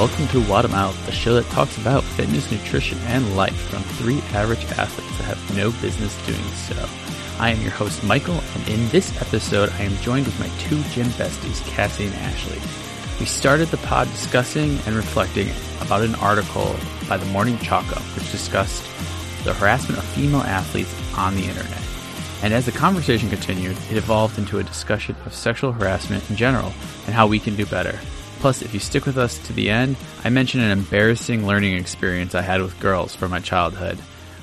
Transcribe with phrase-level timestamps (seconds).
[0.00, 4.22] Welcome to Wadham Out, the show that talks about fitness, nutrition, and life from three
[4.32, 6.88] average athletes that have no business doing so.
[7.38, 10.82] I am your host, Michael, and in this episode, I am joined with my two
[10.84, 12.58] gym besties, Cassie and Ashley.
[13.20, 15.50] We started the pod discussing and reflecting
[15.82, 16.74] about an article
[17.06, 18.82] by the Morning Chalk Up, which discussed
[19.44, 21.82] the harassment of female athletes on the internet.
[22.42, 26.72] And as the conversation continued, it evolved into a discussion of sexual harassment in general
[27.04, 28.00] and how we can do better.
[28.40, 32.34] Plus, if you stick with us to the end, I mention an embarrassing learning experience
[32.34, 33.98] I had with girls from my childhood.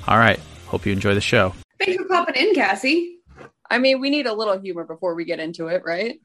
[0.06, 1.52] All right, hope you enjoy the show.
[1.80, 3.16] Thanks for popping in, Cassie.
[3.68, 6.20] I mean, we need a little humor before we get into it, right?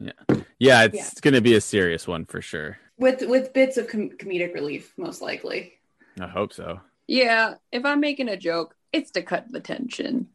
[0.00, 0.12] Yeah,
[0.58, 1.10] yeah, it's Yeah.
[1.20, 2.78] going to be a serious one for sure.
[2.98, 5.74] With with bits of com- comedic relief, most likely.
[6.20, 6.80] I hope so.
[7.06, 10.28] Yeah, if I'm making a joke, it's to cut the tension.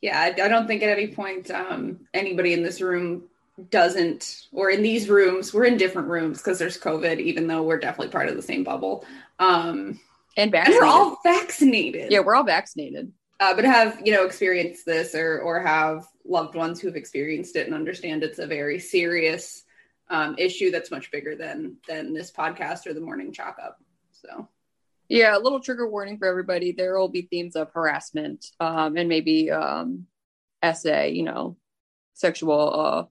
[0.00, 3.24] Yeah, I, I don't think at any point um, anybody in this room
[3.70, 7.78] doesn't, or in these rooms, we're in different rooms because there's COVID, even though we're
[7.78, 9.04] definitely part of the same bubble.
[9.38, 10.00] Um,
[10.36, 12.10] And and we're all vaccinated.
[12.12, 13.12] yeah, we're all vaccinated.
[13.40, 17.66] uh, but have you know experienced this or or have loved ones who've experienced it
[17.66, 19.64] and understand it's a very serious
[20.08, 23.78] um, issue that's much bigger than than this podcast or the morning chalk up.
[24.12, 24.48] So
[25.08, 26.72] Yeah, a little trigger warning for everybody.
[26.72, 30.06] There will be themes of harassment um, and maybe um,
[30.62, 31.56] essay, you know,
[32.14, 33.04] sexual uh,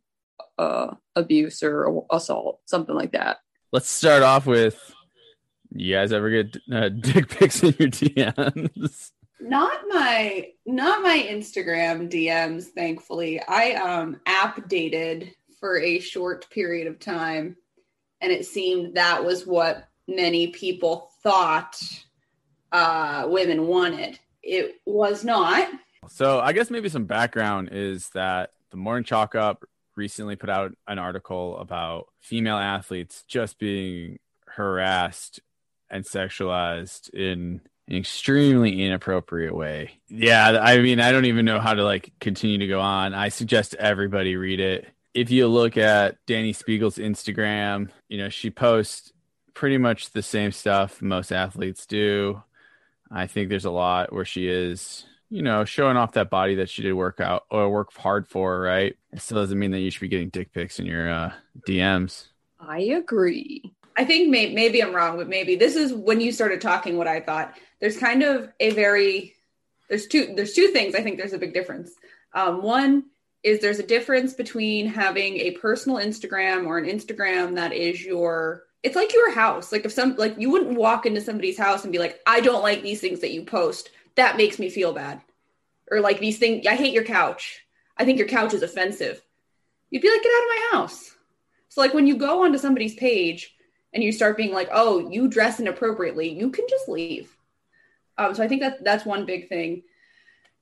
[0.57, 3.37] uh, abuse or assault, something like that.
[3.71, 4.93] Let's start off with
[5.71, 9.11] you guys ever get uh, dick pics in your DMs?
[9.39, 13.41] not my not my Instagram DMs, thankfully.
[13.41, 17.57] I um app dated for a short period of time,
[18.21, 21.77] and it seemed that was what many people thought
[22.71, 24.19] uh, women wanted.
[24.43, 25.67] It was not.
[26.09, 29.65] So I guess maybe some background is that the Morning Chalk Up
[29.95, 35.39] recently put out an article about female athletes just being harassed
[35.89, 39.99] and sexualized in an extremely inappropriate way.
[40.09, 43.13] Yeah, I mean, I don't even know how to like continue to go on.
[43.13, 44.87] I suggest everybody read it.
[45.13, 49.13] If you look at Dani Speegle's Instagram, you know, she posts
[49.53, 52.41] pretty much the same stuff most athletes do.
[53.11, 56.69] I think there's a lot where she is, you know, showing off that body that
[56.69, 58.95] she did work out or work hard for, right?
[59.11, 61.33] It still doesn't mean that you should be getting dick pics in your uh,
[61.67, 62.27] DMs.
[62.59, 63.73] I agree.
[63.97, 66.97] I think may- maybe I'm wrong, but maybe this is when you started talking.
[66.97, 69.35] What I thought there's kind of a very
[69.89, 71.91] there's two there's two things I think there's a big difference.
[72.33, 73.05] Um, one
[73.43, 78.63] is there's a difference between having a personal Instagram or an Instagram that is your
[78.83, 79.71] it's like your house.
[79.71, 82.63] Like if some like you wouldn't walk into somebody's house and be like, I don't
[82.63, 83.91] like these things that you post.
[84.15, 85.21] That makes me feel bad.
[85.91, 87.61] Or like these things, I hate your couch.
[87.97, 89.21] I think your couch is offensive.
[89.89, 91.15] You'd be like, get out of my house.
[91.69, 93.55] So like when you go onto somebody's page
[93.93, 97.35] and you start being like, oh, you dress inappropriately, you can just leave.
[98.17, 99.83] Um, so I think that that's one big thing.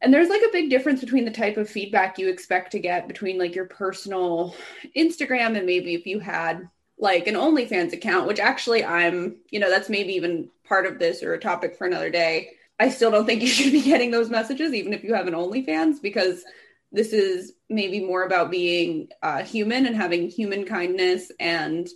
[0.01, 3.07] And there's like a big difference between the type of feedback you expect to get
[3.07, 4.55] between like your personal
[4.97, 9.69] Instagram and maybe if you had like an OnlyFans account, which actually I'm, you know,
[9.69, 12.49] that's maybe even part of this or a topic for another day.
[12.83, 15.33] I still don't think you should be getting those messages, even if you have an
[15.33, 16.43] OnlyFans, because
[16.91, 21.87] this is maybe more about being uh, human and having human kindness and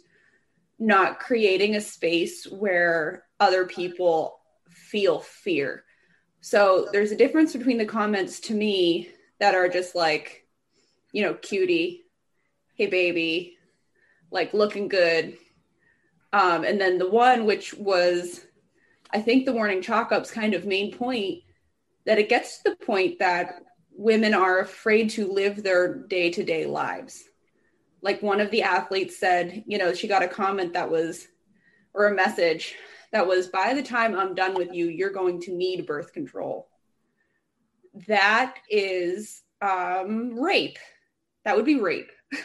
[0.79, 4.39] not creating a space where other people
[4.69, 5.83] feel fear.
[6.39, 9.09] So there's a difference between the comments to me
[9.41, 10.47] that are just like,
[11.11, 12.05] you know, cutie,
[12.75, 13.57] hey baby,
[14.31, 15.37] like looking good.
[16.31, 18.46] Um, and then the one which was,
[19.11, 21.43] I think the morning chalk up's kind of main point
[22.05, 26.43] that it gets to the point that women are afraid to live their day to
[26.43, 27.23] day lives.
[28.01, 31.27] Like one of the athletes said, you know, she got a comment that was,
[31.93, 32.75] or a message
[33.11, 36.67] that was, by the time I'm done with you, you're going to need birth control.
[38.07, 40.77] That is um, rape.
[41.43, 42.11] That would be rape.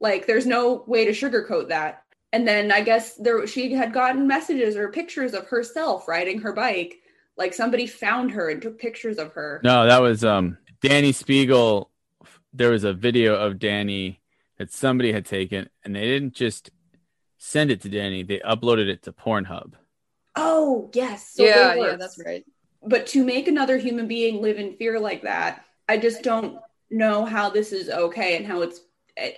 [0.00, 2.03] like there's no way to sugarcoat that.
[2.34, 6.52] And then I guess there she had gotten messages or pictures of herself riding her
[6.52, 6.96] bike.
[7.36, 9.60] Like somebody found her and took pictures of her.
[9.62, 11.90] No, that was um Dani Speegle.
[12.52, 14.18] There was a video of Dani
[14.58, 16.72] that somebody had taken, and they didn't just
[17.38, 19.74] send it to Dani; they uploaded it to Pornhub.
[20.34, 22.44] Oh yes, so yeah, yeah, that's right.
[22.82, 26.58] But to make another human being live in fear like that, I just don't
[26.90, 28.80] know how this is okay and how it's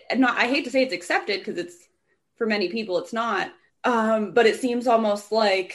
[0.08, 0.38] and not.
[0.38, 1.85] I hate to say it's accepted because it's
[2.36, 3.52] for many people it's not.
[3.84, 5.74] Um, but it seems almost like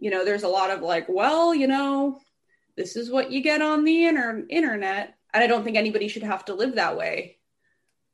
[0.00, 2.20] you know there's a lot of like, well, you know,
[2.76, 6.22] this is what you get on the inter- internet, and I don't think anybody should
[6.22, 7.38] have to live that way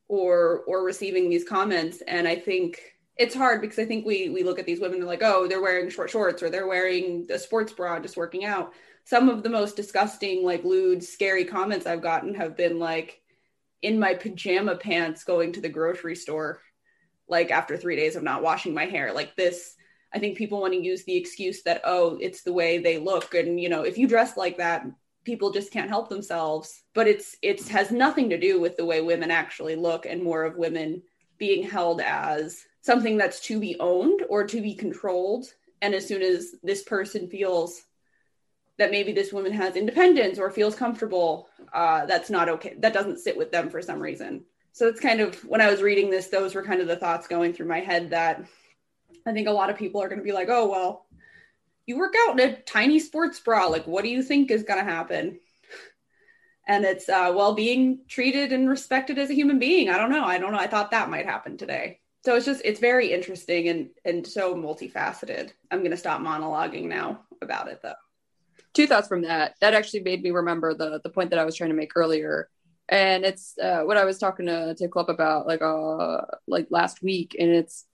[0.09, 2.03] or or receiving these comments.
[2.07, 2.81] And I think
[3.17, 5.63] it's hard because I think we we look at these women and like, oh, they're
[5.63, 8.73] wearing short shorts or they're wearing a sports bra just working out.
[9.05, 13.21] Some of the most disgusting, like lewd, scary comments I've gotten have been like
[13.83, 16.61] in my pajama pants going to the grocery store,
[17.29, 19.13] like after three days of not washing my hair.
[19.13, 19.75] Like this,
[20.13, 23.35] I think people want to use the excuse that, oh, it's the way they look.
[23.35, 24.87] And you know, if you dress like that,
[25.25, 26.83] people just can't help themselves.
[26.95, 30.45] But it's it's has nothing to do with the way women actually look and more
[30.45, 31.03] of women
[31.39, 35.47] being held as something that's to be owned or to be controlled.
[35.83, 37.83] And as soon as this person feels
[38.79, 42.75] that maybe this woman has independence or feels comfortable, uh, that's not okay.
[42.79, 44.45] That doesn't sit with them for some reason.
[44.75, 47.27] So it's kind of when I was reading this, those were kind of the thoughts
[47.27, 48.45] going through my head that
[49.27, 51.07] I think a lot of people are going to be like, oh, well,
[51.87, 53.67] you work out in a tiny sports bra.
[53.67, 55.41] Like, what do you think is going to happen?
[56.69, 59.89] And it's, uh, well, being treated and respected as a human being.
[59.89, 60.25] I don't know.
[60.25, 60.59] I don't know.
[60.59, 64.55] I thought that might happen today so it's just it's very interesting and and so
[64.55, 67.95] multifaceted i'm going to stop monologuing now about it though
[68.73, 71.55] two thoughts from that that actually made me remember the the point that i was
[71.55, 72.49] trying to make earlier
[72.89, 77.03] and it's uh, what i was talking to to club about like uh like last
[77.03, 77.87] week and it's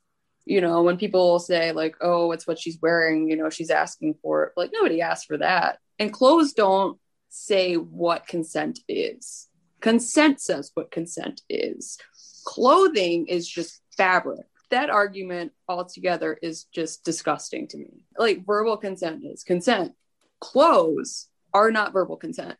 [0.44, 4.14] you know when people say like oh it's what she's wearing you know she's asking
[4.22, 6.98] for it like nobody asked for that and clothes don't
[7.28, 9.48] say what consent is
[9.80, 11.98] consent says what consent is
[12.44, 14.46] clothing is just fabric.
[14.70, 18.04] That argument altogether is just disgusting to me.
[18.16, 19.92] Like verbal consent is consent.
[20.40, 22.56] Clothes are not verbal consent.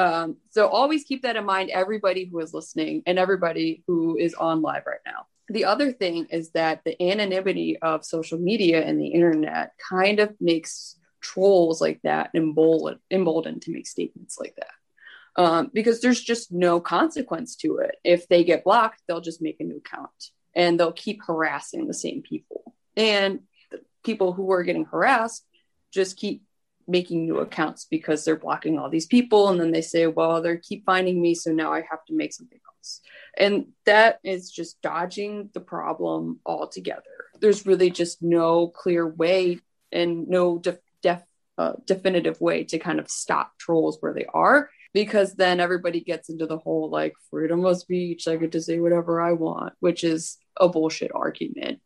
[0.00, 4.32] Um, so always keep that in mind, everybody who is listening and everybody who is
[4.32, 5.26] on live right now.
[5.48, 10.34] The other thing is that the anonymity of social media and the internet kind of
[10.40, 15.42] makes trolls like that emboldened, emboldened to make statements like that.
[15.42, 17.96] Um, because there's just no consequence to it.
[18.02, 21.94] If they get blocked, they'll just make a new account and they'll keep harassing the
[21.94, 22.74] same people.
[22.96, 25.44] And the people who are getting harassed
[25.92, 26.42] just keep
[26.90, 29.48] making new accounts because they're blocking all these people.
[29.48, 31.34] And then they say, well, they keep finding me.
[31.34, 33.00] So now I have to make something else.
[33.36, 37.02] And that is just dodging the problem altogether.
[37.40, 39.60] There's really just no clear way
[39.92, 41.24] and no def- def-
[41.58, 46.28] uh, definitive way to kind of stop trolls where they are because then everybody gets
[46.28, 50.02] into the whole like freedom of speech i get to say whatever i want which
[50.02, 51.80] is a bullshit argument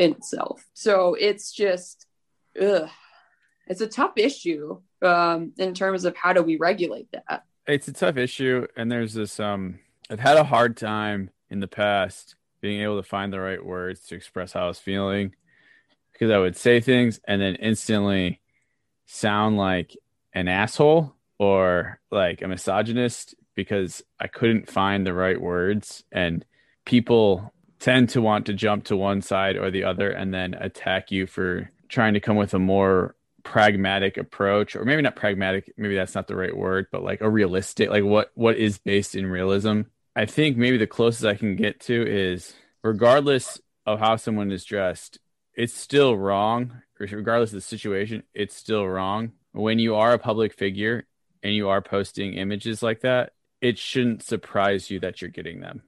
[0.00, 2.06] in itself so it's just
[2.60, 2.88] ugh,
[3.66, 7.92] it's a tough issue um, in terms of how do we regulate that it's a
[7.92, 9.78] tough issue and there's this um
[10.10, 14.00] i've had a hard time in the past being able to find the right words
[14.00, 15.34] to express how i was feeling
[16.12, 18.40] because i would say things and then instantly
[19.06, 19.96] sound like
[20.32, 26.04] an asshole or like a misogynist because I couldn't find the right words.
[26.12, 26.44] And
[26.84, 31.10] people tend to want to jump to one side or the other and then attack
[31.10, 33.15] you for trying to come with a more
[33.46, 37.30] pragmatic approach or maybe not pragmatic maybe that's not the right word but like a
[37.30, 39.82] realistic like what what is based in realism
[40.16, 44.64] i think maybe the closest i can get to is regardless of how someone is
[44.64, 45.20] dressed
[45.54, 50.52] it's still wrong regardless of the situation it's still wrong when you are a public
[50.52, 51.06] figure
[51.42, 55.82] and you are posting images like that, it shouldn't surprise you that you're getting them.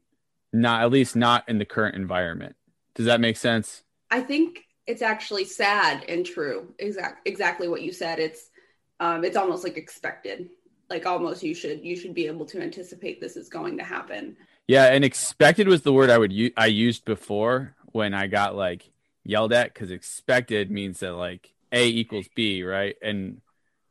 [0.52, 2.56] Not at least not in the current environment.
[2.94, 3.82] Does that make sense?
[4.10, 6.74] I think it's actually sad and true.
[6.78, 8.18] Exact exactly what you said.
[8.18, 8.50] It's
[8.98, 10.48] um it's almost like expected.
[10.90, 14.36] Like almost you should you should be able to anticipate this is going to happen.
[14.66, 18.56] Yeah, and expected was the word I would use I used before when I got
[18.56, 18.90] like
[19.24, 22.96] yelled at cuz expected means that like A equals B, right?
[23.02, 23.42] And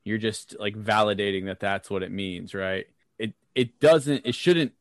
[0.04, 2.88] you're just like validating that that's what it means right
[3.20, 4.72] it it doesn't it shouldn't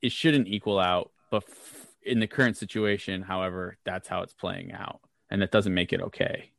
[0.00, 4.70] it shouldn't equal out but f- in the current situation however that's how it's playing
[4.72, 6.50] out and that doesn't make it okay.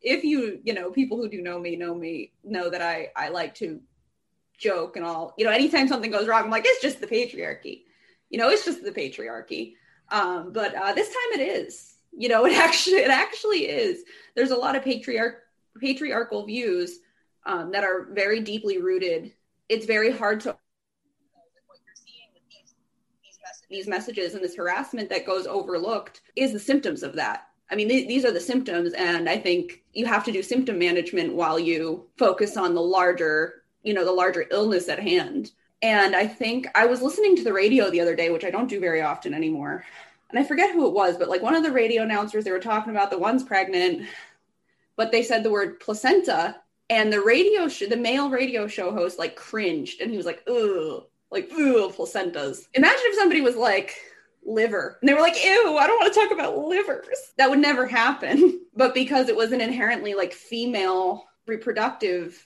[0.00, 3.28] If you you know people who do know me know me know that i i
[3.30, 3.80] like to
[4.58, 7.82] joke and all you know anytime something goes wrong i'm like it's just the patriarchy.
[8.30, 9.74] You know it's just the patriarchy.
[10.10, 11.94] Um but uh this time it is.
[12.16, 14.04] You know it actually it actually is.
[14.34, 15.40] There's a lot of patriarch
[15.80, 17.00] patriarchal views
[17.46, 19.32] um, that are very deeply rooted.
[19.68, 22.74] It's very hard to what you're seeing with these
[23.22, 23.38] these
[23.70, 27.48] these messages and this harassment that goes overlooked is the symptoms of that.
[27.70, 30.78] I mean, th- these are the symptoms, and I think you have to do symptom
[30.78, 35.52] management while you focus on the larger, you know, the larger illness at hand.
[35.82, 38.68] And I think I was listening to the radio the other day, which I don't
[38.68, 39.84] do very often anymore.
[40.30, 42.58] And I forget who it was, but like one of the radio announcers, they were
[42.58, 44.08] talking about the one's pregnant,
[44.96, 46.56] but they said the word placenta
[46.90, 50.42] and the radio show, the male radio show host, like cringed, and he was like,
[50.48, 53.94] "Ugh, like ugh, placentas." Imagine if somebody was like,
[54.44, 54.98] liver.
[55.00, 57.32] And they were like, ew, I don't want to talk about livers.
[57.38, 58.60] That would never happen.
[58.76, 62.44] But because it was an inherently like female reproductive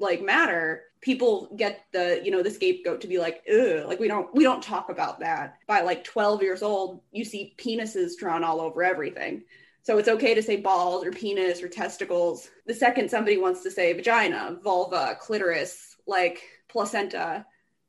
[0.00, 4.08] like matter, people get the, you know, the scapegoat to be like, ew, like we
[4.08, 5.58] don't we don't talk about that.
[5.66, 9.44] By like 12 years old, you see penises drawn all over everything.
[9.82, 12.48] So it's okay to say balls or penis or testicles.
[12.66, 17.44] The second somebody wants to say vagina, vulva, clitoris, like placenta,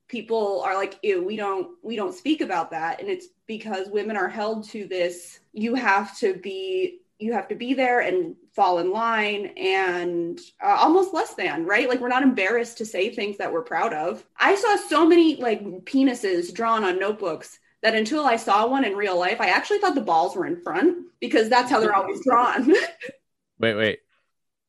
[0.08, 4.18] people are like ew we don't we don't speak about that and it's because women
[4.18, 8.78] are held to this you have to be you have to be there and fall
[8.78, 11.90] in line and uh, almost less than right?
[11.90, 14.24] Like we're not embarrassed to say things that we're proud of.
[14.40, 18.94] I saw so many like penises drawn on notebooks that until i saw one in
[18.94, 22.24] real life i actually thought the balls were in front because that's how they're always
[22.24, 22.74] drawn.
[23.60, 24.00] Wait wait.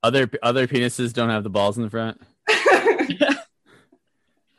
[0.03, 2.21] Other other penises don't have the balls in the front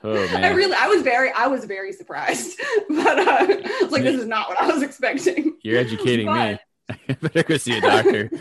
[0.03, 0.43] Oh man.
[0.43, 2.59] I really I was very I was very surprised.
[2.89, 5.57] but uh I was like this is not what I was expecting.
[5.63, 6.95] You're educating but, me.
[7.09, 8.31] I better go see a doctor.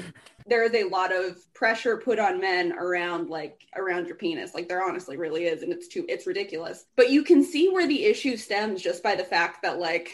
[0.47, 4.55] there is a lot of pressure put on men around like around your penis.
[4.55, 6.87] Like there honestly really is and it's too it's ridiculous.
[6.97, 10.12] But you can see where the issue stems just by the fact that like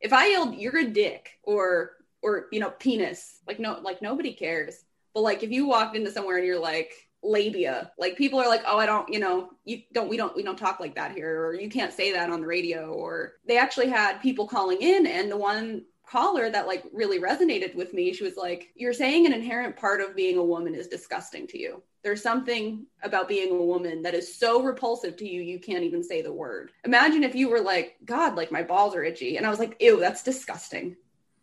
[0.00, 4.32] if I yelled you're a dick or or you know penis, like no like nobody
[4.32, 4.84] cares.
[5.12, 6.92] But like if you walked into somewhere and you're like
[7.24, 7.90] labia.
[7.98, 10.58] Like people are like oh i don't you know you don't we don't we don't
[10.58, 13.88] talk like that here or you can't say that on the radio or they actually
[13.88, 18.24] had people calling in and the one caller that like really resonated with me she
[18.24, 21.82] was like you're saying an inherent part of being a woman is disgusting to you.
[22.02, 26.02] There's something about being a woman that is so repulsive to you you can't even
[26.02, 26.72] say the word.
[26.84, 29.36] Imagine if you were like god like my balls are itchy.
[29.36, 30.96] And i was like ew that's disgusting.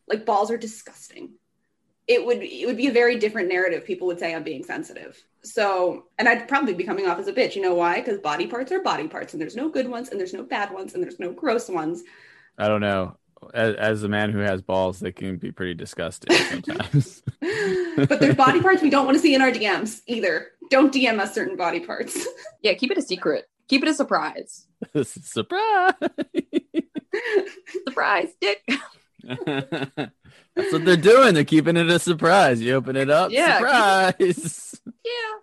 [0.08, 1.32] Like balls are disgusting
[2.08, 5.22] it would it would be a very different narrative people would say i'm being sensitive.
[5.44, 7.56] So and i'd probably be coming off as a bitch.
[7.56, 8.00] You know why?
[8.00, 10.72] Because body parts are body parts and there's no good ones and there's no bad
[10.72, 12.04] ones and there's no gross ones.
[12.58, 13.18] I don't know.
[13.56, 17.24] As, as a man who has balls they can be pretty disgusting sometimes.
[17.98, 20.52] But there's body parts we don't want to see in our dms either.
[20.70, 22.28] Don't dm us certain body parts.
[22.62, 23.46] Yeah keep it a secret.
[23.68, 24.68] Keep it a surprise.
[25.04, 25.94] Surprise!
[27.88, 28.64] Surprise dick
[29.46, 31.34] That's what they're doing.
[31.34, 32.62] They're keeping it a surprise.
[32.62, 34.82] You open it up, yeah, surprise.
[35.04, 35.38] Yeah,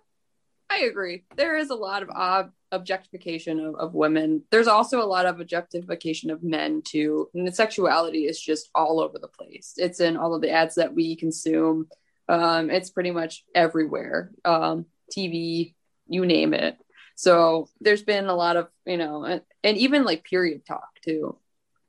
[0.69, 1.23] I agree.
[1.35, 4.43] There is a lot of ob- objectification of, of women.
[4.51, 7.29] There's also a lot of objectification of men too.
[7.33, 9.73] And the sexuality is just all over the place.
[9.77, 11.87] It's in all of the ads that we consume.
[12.27, 14.31] Um, it's pretty much everywhere.
[14.45, 15.73] Um, TV,
[16.07, 16.77] you name it.
[17.15, 21.37] So there's been a lot of, you know, and, and even like period talk too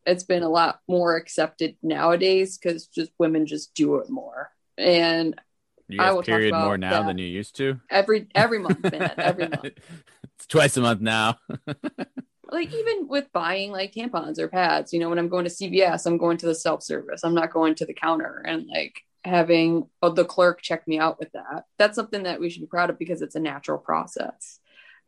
[0.07, 4.51] it's been a lot more accepted nowadays because just women just do it more.
[4.79, 5.41] And
[5.89, 7.81] you I will period more now than you used to.
[7.91, 9.65] Every every month, man, every month.
[9.65, 11.39] it's twice a month now.
[12.51, 16.07] like even with buying like tampons or pads, you know, when I'm going to CVS,
[16.07, 17.25] I'm going to the self service.
[17.25, 21.19] I'm not going to the counter and like having oh, the clerk check me out
[21.19, 21.65] with that.
[21.79, 24.60] That's something that we should be proud of because it's a natural process.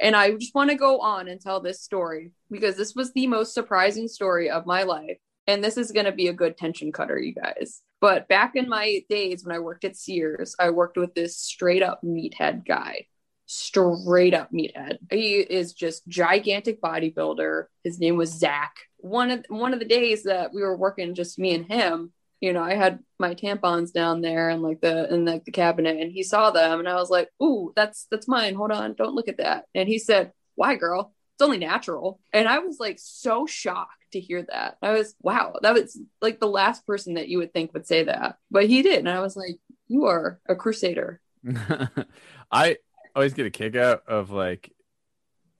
[0.02, 3.28] And I just want to go on and tell this story because this was the
[3.28, 5.18] most surprising story of my life.
[5.46, 7.82] And this is going to be a good tension cutter, you guys.
[8.00, 11.84] But back in my days when I worked at Sears, I worked with this straight
[11.84, 13.06] up meathead guy.
[13.46, 14.98] Straight up meathead.
[15.08, 17.66] He is just gigantic bodybuilder.
[17.84, 18.74] His name was Zach.
[18.98, 22.52] One of one of the days that we were working, just me and him, you
[22.52, 26.10] know, I had my tampons down there and like the in like the cabinet and
[26.10, 28.56] he saw them and I was like, "Ooh, that's that's mine.
[28.56, 31.14] Hold on, don't look at that." And he said, "Why, girl?
[31.36, 34.76] It's only natural." And I was like so shocked to hear that.
[34.82, 38.04] I was, "Wow, that was like the last person that you would think would say
[38.04, 41.20] that." But he did, and I was like, "You are a crusader."
[42.50, 42.78] I
[43.14, 44.72] always get a kick out of like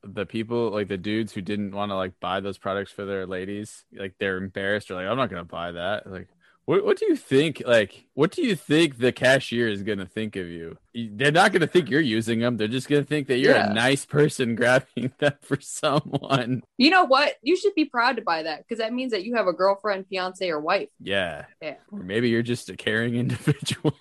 [0.03, 3.25] the people like the dudes who didn't want to like buy those products for their
[3.25, 6.27] ladies like they're embarrassed or like i'm not gonna buy that like
[6.65, 7.63] what, what do you think?
[7.67, 10.79] Like, what do you think the cashier is going to think of you?
[10.95, 12.57] They're not going to think you're using them.
[12.57, 13.71] They're just going to think that you're yeah.
[13.71, 16.63] a nice person grabbing them for someone.
[16.79, 17.35] You know what?
[17.43, 20.07] You should be proud to buy that because that means that you have a girlfriend,
[20.09, 20.89] fiance, or wife.
[21.01, 21.47] Yeah.
[21.61, 21.77] Yeah.
[21.91, 23.97] Or maybe you're just a caring individual.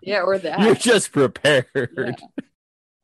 [0.00, 0.60] yeah, or that.
[0.60, 1.66] You're just prepared.
[1.74, 2.12] Yeah.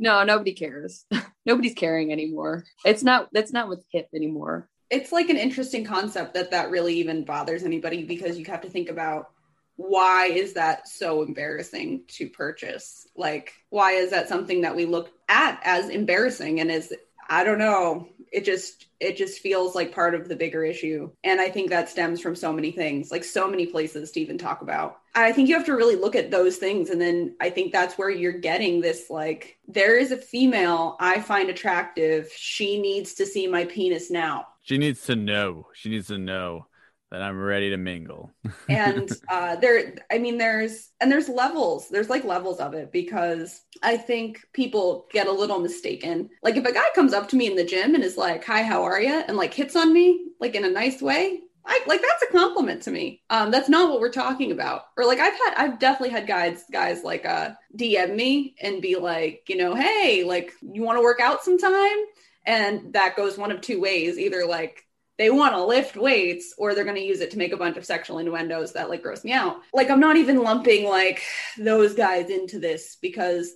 [0.01, 1.07] No, nobody cares.
[1.47, 2.65] Nobody's caring anymore.
[2.85, 3.29] It's not.
[3.33, 7.65] That's not what's hip anymore it's like an interesting concept that that really even bothers
[7.65, 9.31] anybody because you have to think about
[9.77, 13.09] why is that so embarrassing to purchase?
[13.17, 16.61] Like why is that something that we look at as embarrassing?
[16.61, 16.95] And is
[17.29, 18.09] i don't know.
[18.31, 21.11] It just it just feels like part of the bigger issue.
[21.25, 24.37] And i think that stems from so many things like so many places to even
[24.37, 24.99] talk about.
[25.15, 26.91] I think you have to really look at those things.
[26.91, 31.19] And then i think that's where you're getting this like there is a female i
[31.23, 32.31] find attractive.
[32.37, 36.67] She needs to see my penis now she needs to know she needs to know
[37.13, 38.33] that I'm ready to mingle.
[38.71, 41.91] and uh, there, I mean, there's and there's levels.
[41.91, 46.31] There's like levels of it because I think people get a little mistaken.
[46.43, 48.63] Like if a guy comes up to me in the gym and is like, "Hi,
[48.63, 52.01] how are you?" and like hits on me like in a nice way, I like
[52.01, 53.23] that's a compliment to me.
[53.31, 54.85] Um, that's not what we're talking about.
[54.97, 58.97] Or like I've had, I've definitely had guys, guys like uh DM me and be
[58.97, 61.99] like, you know, hey, like you want to work out sometime,
[62.45, 64.19] and that goes one of two ways.
[64.19, 64.85] Either like
[65.19, 67.77] they want to lift weights or they're going to use it to make a bunch
[67.77, 69.59] of sexual innuendos that like gross me out.
[69.73, 71.23] Like I'm not even lumping like
[71.59, 73.53] those guys into this because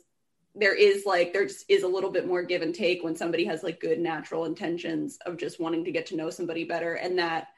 [0.54, 3.44] there is like there just is a little bit more give and take when somebody
[3.44, 7.18] has like good natural intentions of just wanting to get to know somebody better and
[7.18, 7.48] that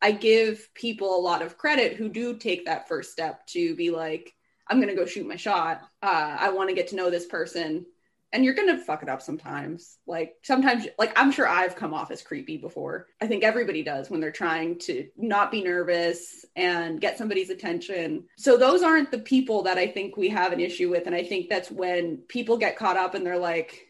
[0.00, 3.90] I give people a lot of credit who do take that first step to be
[3.90, 4.32] like,
[4.68, 5.82] I'm going to go shoot my shot.
[6.02, 7.86] Uh, I want to get to know this person.
[8.32, 9.96] And you're to fuck it up sometimes.
[10.06, 13.06] Like, sometimes, like, I'm sure I've come off as creepy before.
[13.20, 18.24] I think everybody does when they're trying to not be nervous and get somebody's attention.
[18.36, 21.06] So, those aren't the people that I think we have an issue with.
[21.06, 23.86] And I think that's when people get caught up and they're like,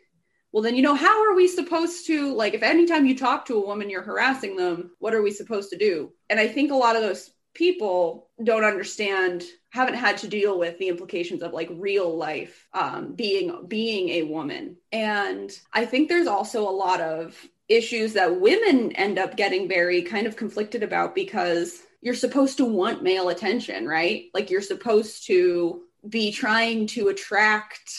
[0.52, 3.56] well then you know how are we supposed to like if anytime you talk to
[3.56, 6.74] a woman you're harassing them what are we supposed to do and i think a
[6.74, 11.68] lot of those people don't understand haven't had to deal with the implications of like
[11.72, 17.36] real life um, being being a woman and i think there's also a lot of
[17.68, 22.64] issues that women end up getting very kind of conflicted about because you're supposed to
[22.64, 27.90] want male attention right like you're supposed to be trying to attract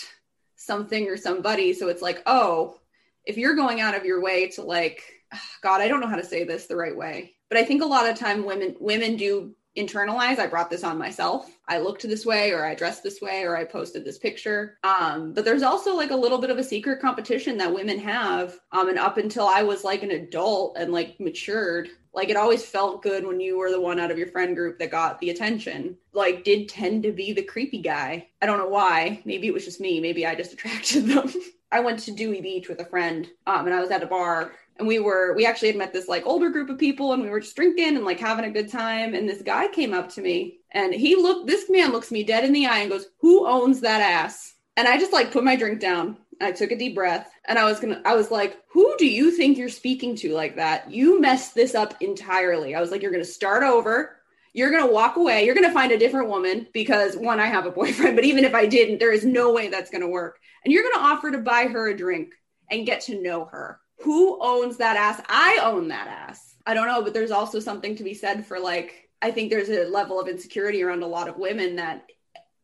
[0.56, 1.74] something or somebody.
[1.74, 2.80] So it's like, oh,
[3.26, 5.04] if you're going out of your way to like,
[5.62, 7.88] God, I don't know how to say this the right way, but I think a
[7.88, 11.58] lot of time women women do internalize i brought this on myself.
[11.68, 14.78] I looked this way or i dressed this way or i posted this picture.
[14.84, 18.60] Um, but there's also like a little bit of a secret competition that women have
[18.72, 22.66] um, and up until i was like an adult and like matured like it always
[22.66, 25.30] felt good when you were the one out of your friend group that got the
[25.30, 25.96] attention.
[26.12, 28.28] Like did tend to be the creepy guy.
[28.42, 29.22] I don't know why.
[29.26, 30.00] Maybe it was just me.
[30.00, 31.32] Maybe i just attracted them.
[31.72, 34.54] I went to dewey beach with a friend um, and i was at a bar
[34.80, 37.30] and we were we actually had met this like older group of people and we
[37.30, 40.22] were just drinking and like having a good time and this guy came up to
[40.22, 43.48] me and he looked this man looks me dead in the eye and goes who
[43.48, 46.96] owns that ass and i just like put my drink down I took a deep
[46.96, 50.34] breath and I was gonna, I was like, who do you think you're speaking to
[50.34, 50.90] like that?
[50.90, 52.76] You messed this up entirely.
[52.76, 54.16] I was like, you're gonna start over.
[54.54, 55.46] You're gonna walk away.
[55.46, 58.56] You're gonna find a different woman because one, I have a boyfriend, but even if
[58.56, 60.40] I didn't, there is no way that's gonna work.
[60.64, 62.34] And you're gonna offer to buy her a drink
[62.72, 65.22] and get to know her who owns that ass?
[65.28, 66.56] I own that ass.
[66.66, 69.70] I don't know, but there's also something to be said for like, I think there's
[69.70, 72.06] a level of insecurity around a lot of women that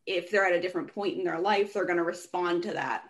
[0.05, 3.03] if they're at a different point in their life, they're going to respond to that.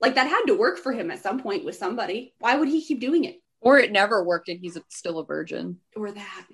[0.00, 2.34] Like that had to work for him at some point with somebody.
[2.38, 3.40] Why would he keep doing it?
[3.60, 5.78] Or it never worked and he's still a virgin.
[5.94, 6.46] Or that.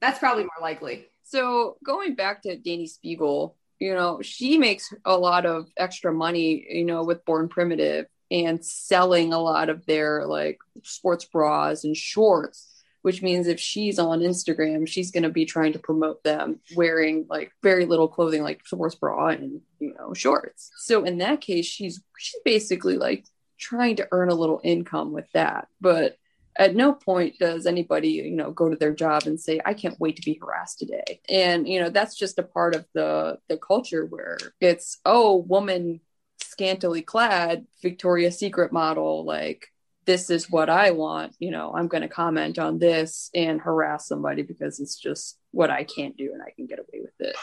[0.00, 1.06] That's probably more likely.
[1.24, 6.64] So going back to Dani Speegle, you know, she makes a lot of extra money,
[6.68, 11.96] you know, with Born Primitive and selling a lot of their like sports bras and
[11.96, 12.68] shorts
[13.04, 17.26] which means if she's on Instagram, she's going to be trying to promote them wearing
[17.28, 20.70] like very little clothing, like sports bra and you know shorts.
[20.78, 23.26] So in that case, she's she's basically like
[23.58, 25.68] trying to earn a little income with that.
[25.82, 26.16] But
[26.56, 29.98] at no point does anybody you know go to their job and say i can't
[29.98, 33.56] wait to be harassed today and you know that's just a part of the the
[33.56, 36.00] culture where it's oh woman
[36.40, 39.68] scantily clad Victoria's Secret model, like
[40.06, 44.06] this is what I want, you know, I'm going to comment on this and harass
[44.06, 47.36] somebody because it's just what I can't do and I can get away with it.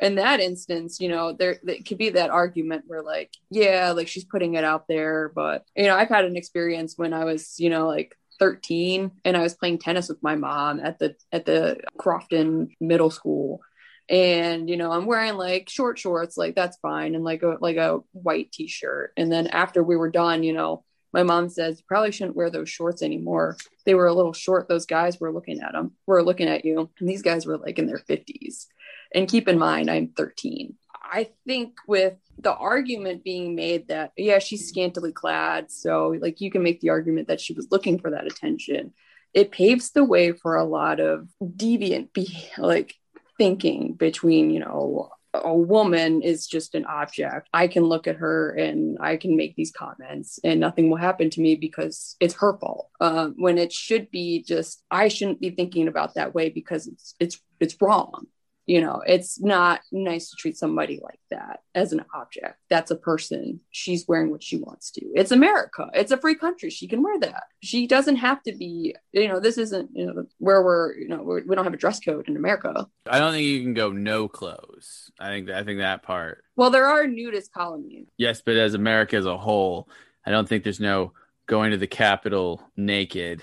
[0.00, 4.06] In that instance, you know, there, it could be that argument where, like, yeah, like
[4.06, 5.32] she's putting it out there.
[5.34, 9.36] But, you know, I've had an experience when I was, you know, like 13 and
[9.36, 13.60] I was playing tennis with my mom at the at the Crofton Middle School
[14.08, 17.76] and you know i'm wearing like short shorts like that's fine and like a like
[17.76, 19.12] a white t-shirt.
[19.16, 22.50] And then after we were done you know my mom says you probably shouldn't wear
[22.50, 23.56] those shorts anymore.
[23.86, 26.90] They were a little short those guys were looking at them were looking at you
[26.98, 28.66] and these guys were like in their 50s
[29.14, 34.38] and keep in mind i'm 13 i think with the argument being made that yeah
[34.38, 38.10] she's scantily clad so like you can make the argument that she was looking for
[38.10, 38.92] that attention.
[39.34, 42.94] It paves the way for a lot of deviant be like
[43.38, 47.48] thinking between, you know, a woman is just an object.
[47.52, 51.30] I can look at her and I can make these comments and nothing will happen
[51.30, 52.90] to me because it's her fault.
[53.00, 57.14] Um, when it should be just, I shouldn't be thinking about that way because it's,
[57.20, 58.26] it's, it's wrong.
[58.68, 62.58] You know it's not nice to treat somebody like that as an object.
[62.68, 63.60] That's a person.
[63.70, 65.04] She's wearing what she wants to.
[65.14, 65.88] It's america.
[65.94, 66.70] It's a free country.
[66.70, 67.44] She can wear that.
[67.62, 71.22] She doesn't have to be you know this isn't you know where we're you know
[71.22, 72.86] we're, we don't have a dress code in america.
[73.08, 75.10] I don't think you can go no clothes.
[75.18, 76.44] I think I think that part.
[76.54, 78.06] well there are nudist colonies.
[78.18, 79.88] Yes, but as America as a whole,
[80.26, 81.12] I don't think there's no
[81.46, 83.42] going to the Capitol naked.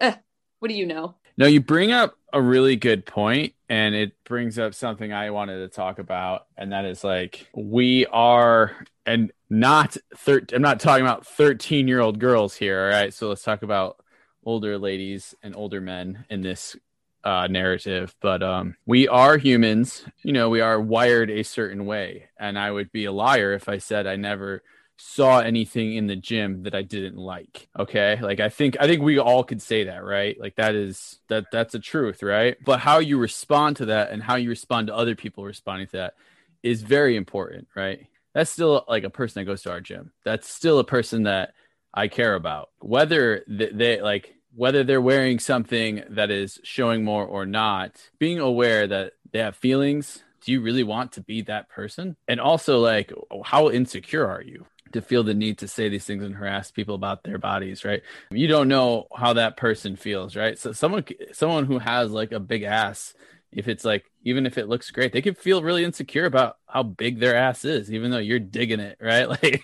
[0.00, 0.14] Eh,
[0.60, 1.16] what do you know?
[1.38, 5.58] No, you bring up a really good point, and it brings up something I wanted
[5.58, 11.04] to talk about, and that is like we are, and not thir- I'm not talking
[11.04, 12.84] about 13 year old girls here.
[12.84, 14.02] All right, so let's talk about
[14.44, 16.76] older ladies and older men in this
[17.24, 18.14] uh, narrative.
[18.20, 22.70] But um, we are humans, you know, we are wired a certain way, and I
[22.70, 24.62] would be a liar if I said I never
[24.98, 27.68] saw anything in the gym that I didn't like.
[27.78, 28.18] Okay?
[28.20, 30.38] Like I think I think we all could say that, right?
[30.40, 32.56] Like that is that that's a truth, right?
[32.64, 35.96] But how you respond to that and how you respond to other people responding to
[35.98, 36.14] that
[36.62, 38.06] is very important, right?
[38.34, 40.12] That's still like a person that goes to our gym.
[40.24, 41.54] That's still a person that
[41.92, 42.70] I care about.
[42.80, 48.38] Whether th- they like whether they're wearing something that is showing more or not, being
[48.38, 50.22] aware that they have feelings.
[50.40, 52.16] Do you really want to be that person?
[52.28, 53.12] And also, like,
[53.44, 54.64] how insecure are you?
[54.96, 58.02] To feel the need to say these things and harass people about their bodies right?
[58.30, 60.58] You don't know how that person feels right?
[60.58, 63.14] So someone someone who has like a big ass
[63.52, 66.82] if it's like even if it looks great they could feel really insecure about how
[66.82, 69.28] big their ass is even though you're digging it right?
[69.42, 69.62] Like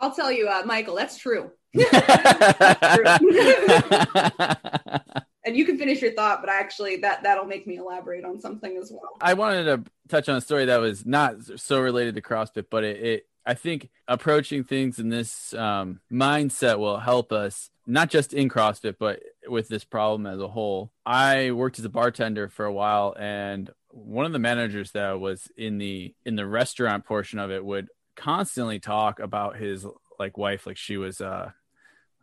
[0.00, 1.50] I'll tell you, uh, Michael, that's true.
[5.44, 8.76] And you can finish your thought, but actually, that that'll make me elaborate on something
[8.76, 9.16] as well.
[9.20, 12.82] I wanted to touch on a story that was not so related to CrossFit, but
[12.84, 18.32] it, it I think approaching things in this um, mindset will help us not just
[18.32, 20.90] in CrossFit, but with this problem as a whole.
[21.04, 25.48] I worked as a bartender for a while, and one of the managers that was
[25.56, 29.86] in the in the restaurant portion of it would constantly talk about his
[30.18, 31.50] like wife, like she was uh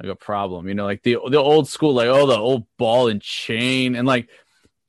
[0.01, 3.07] like a problem, you know, like the the old school, like oh the old ball
[3.07, 4.29] and chain, and like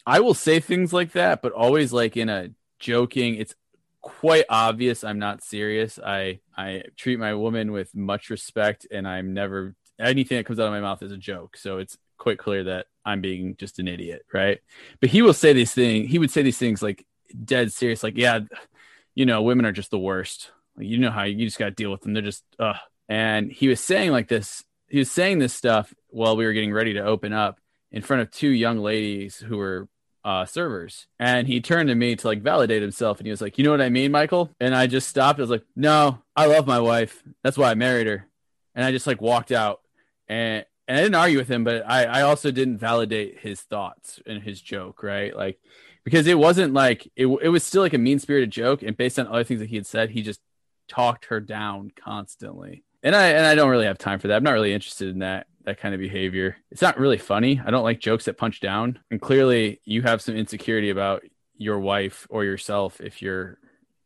[0.07, 3.37] I will say things like that, but always like in a joking.
[3.37, 3.55] It's
[4.01, 5.98] quite obvious I'm not serious.
[5.98, 10.66] I I treat my woman with much respect, and I'm never anything that comes out
[10.66, 11.57] of my mouth is a joke.
[11.57, 14.61] So it's quite clear that I'm being just an idiot, right?
[15.01, 16.11] But he will say these things.
[16.11, 17.07] He would say these things like
[17.44, 18.40] dead serious, like yeah,
[19.14, 20.51] you know, women are just the worst.
[20.77, 22.14] Like, you know how you just got to deal with them.
[22.14, 22.75] They're just uh.
[23.09, 24.64] And he was saying like this.
[24.92, 27.59] He was saying this stuff while we were getting ready to open up
[27.90, 29.88] in front of two young ladies who were
[30.22, 31.07] uh, servers.
[31.18, 33.16] And he turned to me to like validate himself.
[33.16, 34.50] And he was like, You know what I mean, Michael?
[34.61, 35.38] And I just stopped.
[35.38, 37.22] I was like, No, I love my wife.
[37.42, 38.28] That's why I married her.
[38.74, 39.81] And I just like walked out.
[40.28, 44.20] And, and I didn't argue with him, but I, I also didn't validate his thoughts
[44.26, 45.35] and his joke, right?
[45.35, 45.59] Like,
[46.05, 48.83] because it wasn't like it, it was still like a mean spirited joke.
[48.83, 50.40] And based on other things that he had said, he just
[50.87, 52.85] talked her down constantly.
[53.02, 54.36] And I and I don't really have time for that.
[54.36, 56.56] I'm not really interested in that that kind of behavior.
[56.70, 57.60] It's not really funny.
[57.64, 58.98] I don't like jokes that punch down.
[59.10, 61.22] And clearly you have some insecurity about
[61.56, 63.58] your wife or yourself if you're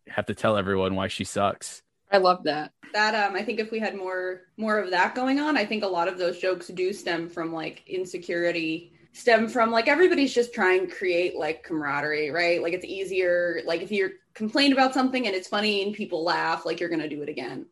[0.08, 1.82] have to tell everyone why she sucks.
[2.10, 2.72] I love that.
[2.92, 5.82] That um, I think if we had more more of that going on, I think
[5.82, 10.52] a lot of those jokes do stem from like insecurity stem from like everybody's just
[10.52, 12.62] trying to create like camaraderie, right?
[12.62, 16.66] Like it's easier like if you're complain about something and it's funny and people laugh,
[16.66, 17.66] like you're gonna do it again.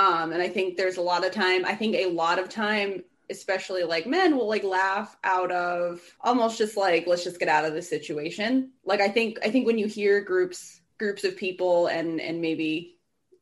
[0.00, 1.66] Um, and I think there's a lot of time.
[1.66, 6.56] I think a lot of time, especially like men, will like laugh out of almost
[6.56, 8.70] just like let's just get out of this situation.
[8.82, 12.96] Like I think I think when you hear groups groups of people and and maybe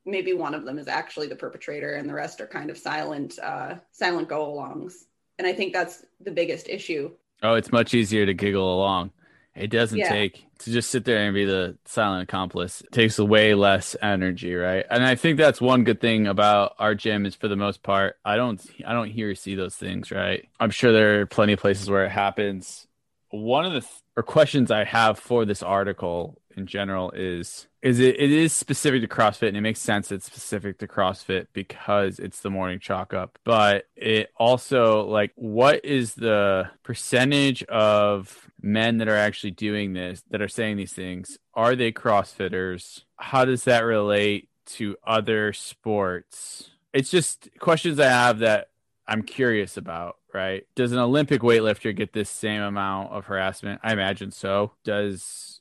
[0.04, 3.38] maybe one of them is actually the perpetrator and the rest are kind of silent
[3.40, 4.94] uh, silent go alongs.
[5.38, 7.12] And I think that's the biggest issue.
[7.44, 9.12] Oh, it's much easier to giggle along.
[9.58, 10.08] It doesn't Yeah.
[10.08, 12.80] take to just sit there and be the silent accomplice.
[12.80, 14.84] It takes way less energy, right?
[14.90, 18.16] And I think that's one good thing about our gym is for the most part,
[18.24, 20.48] I don't I don't hear or see those things, right?
[20.58, 22.86] I'm sure there are plenty of places where it happens.
[23.30, 28.00] One of the th- or questions I have for this article in general is is
[28.00, 32.18] it it is specific to CrossFit and it makes sense it's specific to CrossFit because
[32.18, 33.38] it's the morning chalk up.
[33.44, 40.22] But it also like what is the percentage of men that are actually doing this
[40.30, 41.38] that are saying these things?
[41.54, 43.02] Are they CrossFitters?
[43.16, 46.70] How does that relate to other sports?
[46.92, 48.70] It's just questions I have that
[49.06, 50.66] I'm curious about, right?
[50.74, 53.80] Does an Olympic weightlifter get this same amount of harassment?
[53.82, 54.72] I imagine so.
[54.84, 55.57] Does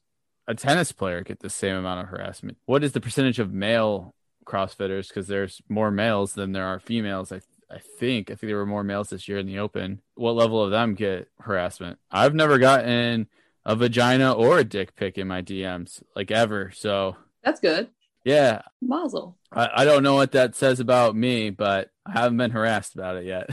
[0.48, 2.58] a tennis player get the same amount of harassment?
[2.66, 5.10] What is the percentage of male CrossFitters?
[5.10, 7.32] Because there's more males than there are females.
[7.32, 10.02] I I think I think there were more males this year in the Open.
[10.16, 12.00] What level of them get harassment?
[12.10, 13.28] I've never gotten
[13.66, 16.72] a vagina or a dick pic in my DMs like ever.
[16.74, 17.90] So That's good.
[18.24, 19.38] yeah, Mazel.
[19.52, 23.18] I, I don't know what that says about me, but I haven't been harassed about
[23.18, 23.50] it yet.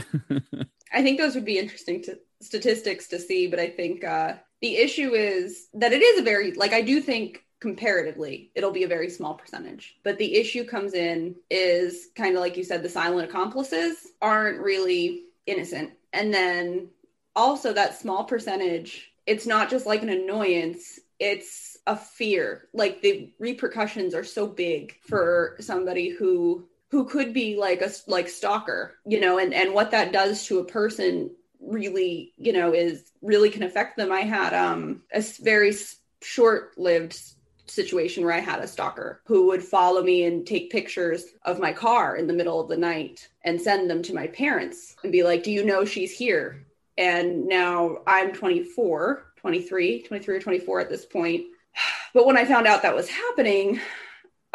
[0.93, 4.77] I think those would be interesting to, statistics to see, but I think uh, the
[4.77, 8.87] issue is that it is a very like I do think comparatively it'll be a
[8.87, 12.89] very small percentage but the issue comes in is kind of like you said the
[12.89, 15.91] silent accomplices aren't really innocent.
[16.13, 16.89] And then
[17.35, 22.67] also that small percentage it's not just like an annoyance it's a fear.
[22.73, 28.29] Like the repercussions are so big for somebody who who could be like a like
[28.29, 31.31] stalker you know and and what that does to a person
[31.65, 35.73] really you know is really can affect them i had um a very
[36.21, 37.19] short lived
[37.67, 41.73] situation where I had a stalker who would follow me and take pictures of my
[41.73, 45.23] car in the middle of the night and send them to my parents and be
[45.23, 46.65] like, Do you know she's here?
[46.97, 51.45] And now I'm 24, 23, 23 or 24 at this point.
[52.13, 53.81] But when I found out that was happening,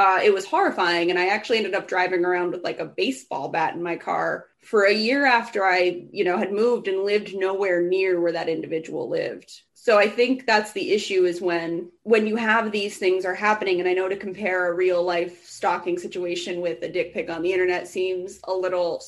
[0.01, 1.11] uh, it was horrifying.
[1.11, 4.47] And I actually ended up driving around with like a baseball bat in my car
[4.63, 8.49] for a year after I, you know, had moved and lived nowhere near where that
[8.49, 9.61] individual lived.
[9.75, 13.79] So i think that's the issue is when when you have these things are happening.
[13.79, 17.43] And i know to compare a real life stalking situation with a dick pic on
[17.43, 19.03] the internet seems a little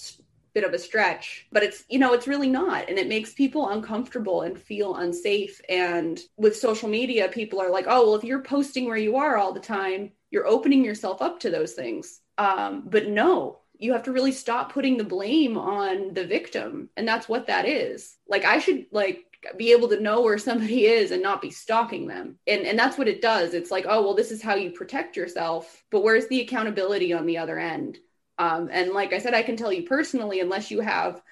[0.54, 2.90] bit of a stretch but it's you know it's really not.
[2.90, 5.58] And it makes people uncomfortable and feel unsafe.
[5.70, 9.38] And with social media people are like oh well if you're posting where you are
[9.38, 14.02] all the time you're opening yourself up to those things um, but no you have
[14.02, 18.44] to really stop putting the blame on the victim and that's what that is like
[18.44, 22.36] i should like be able to know where somebody is and not be stalking them.
[22.46, 23.54] And and that's what it does.
[23.54, 27.26] It's like, oh well, this is how you protect yourself, but where's the accountability on
[27.26, 27.98] the other end?
[28.38, 31.22] Um, and like I said, I can tell you personally, unless you have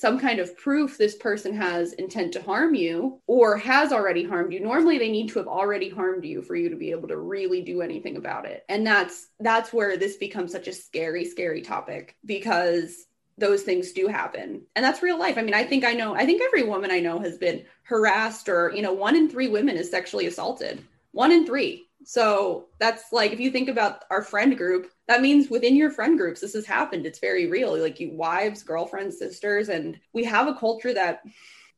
[0.00, 4.50] some kind of proof this person has intent to harm you or has already harmed
[4.50, 4.58] you.
[4.58, 7.60] Normally they need to have already harmed you for you to be able to really
[7.60, 8.64] do anything about it.
[8.70, 13.04] And that's that's where this becomes such a scary scary topic because
[13.36, 14.62] those things do happen.
[14.74, 15.36] And that's real life.
[15.36, 18.48] I mean i think i know i think every woman i know has been harassed
[18.48, 20.82] or you know one in three women is sexually assaulted.
[21.12, 25.50] One in three so that's like if you think about our friend group that means
[25.50, 29.68] within your friend groups this has happened it's very real like you wives girlfriends sisters
[29.68, 31.22] and we have a culture that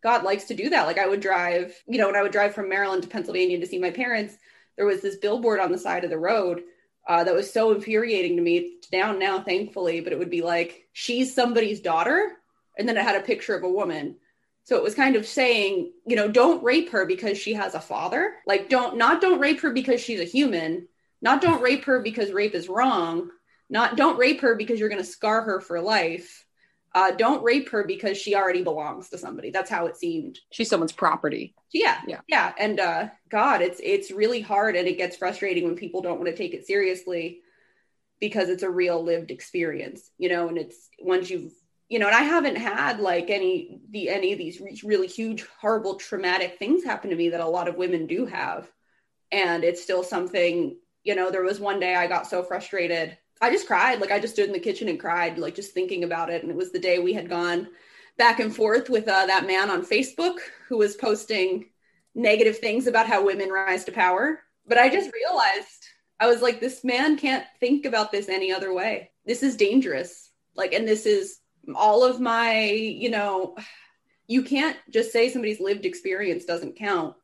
[0.02, 2.54] god likes to do that like i would drive you know when i would drive
[2.54, 4.36] from maryland to pennsylvania to see my parents
[4.76, 6.62] there was this billboard on the side of the road
[7.08, 8.58] uh, that was so infuriating to me.
[8.58, 12.32] It's down now, thankfully, but it would be like, she's somebody's daughter.
[12.78, 14.16] And then it had a picture of a woman.
[14.64, 17.80] So it was kind of saying, you know, don't rape her because she has a
[17.80, 18.34] father.
[18.46, 20.88] Like, don't, not don't rape her because she's a human.
[21.20, 23.30] Not don't rape her because rape is wrong.
[23.68, 26.44] Not don't rape her because you're going to scar her for life
[26.94, 29.50] uh, don't rape her because she already belongs to somebody.
[29.50, 30.38] That's how it seemed.
[30.50, 31.54] She's someone's property.
[31.72, 32.52] Yeah, yeah, yeah.
[32.58, 36.30] And uh, God, it's it's really hard, and it gets frustrating when people don't want
[36.30, 37.40] to take it seriously
[38.20, 40.48] because it's a real lived experience, you know.
[40.48, 41.52] And it's once you've
[41.92, 45.96] you know, and I haven't had like any the any of these really huge, horrible,
[45.96, 48.70] traumatic things happen to me that a lot of women do have,
[49.30, 50.76] and it's still something.
[51.04, 54.00] You know, there was one day I got so frustrated I just cried.
[54.00, 56.42] Like I just stood in the kitchen and cried, like just thinking about it.
[56.42, 57.66] And it was the day we had gone
[58.16, 60.36] back and forth with uh, that man on Facebook
[60.68, 61.66] who was posting
[62.14, 64.38] negative things about how women rise to power.
[64.64, 65.88] But I just realized
[66.20, 69.10] I was like, this man can't think about this any other way.
[69.26, 70.30] This is dangerous.
[70.54, 71.38] Like, and this is
[71.74, 73.56] all of my, you know,
[74.26, 77.14] you can't just say somebody's lived experience doesn't count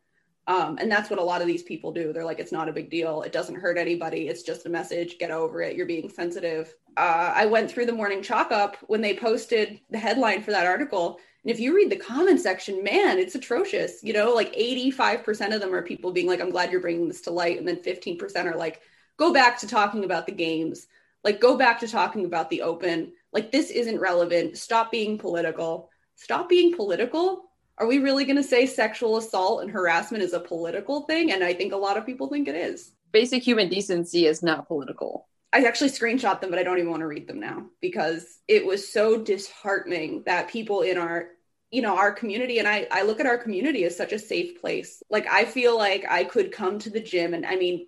[0.48, 2.10] um, and that's what a lot of these people do.
[2.10, 3.20] They're like, it's not a big deal.
[3.20, 4.28] It doesn't hurt anybody.
[4.28, 5.18] It's just a message.
[5.18, 5.76] Get over it.
[5.76, 6.74] You're being sensitive.
[6.96, 10.64] Uh, I went through the morning chalk up when they posted the headline for that
[10.64, 11.20] article.
[11.44, 14.02] And if you read the comment section, man, it's atrocious.
[14.02, 17.20] You know, like 85% of them are people being like, I'm glad you're bringing this
[17.22, 17.58] to light.
[17.58, 18.80] And then 15% are like,
[19.18, 20.86] go back to talking about the games.
[21.24, 23.12] Like, go back to talking about the open.
[23.32, 24.56] Like, this isn't relevant.
[24.56, 25.90] Stop being political.
[26.16, 30.40] Stop being political are we really going to say sexual assault and harassment is a
[30.40, 31.32] political thing?
[31.32, 32.92] And I think a lot of people think it is.
[33.12, 35.28] Basic human decency is not political.
[35.52, 38.66] I actually screenshot them, but I don't even want to read them now because it
[38.66, 41.28] was so disheartening that people in our
[41.70, 44.58] you know our community and I, I look at our community as such a safe
[44.58, 47.86] place like i feel like i could come to the gym and i mean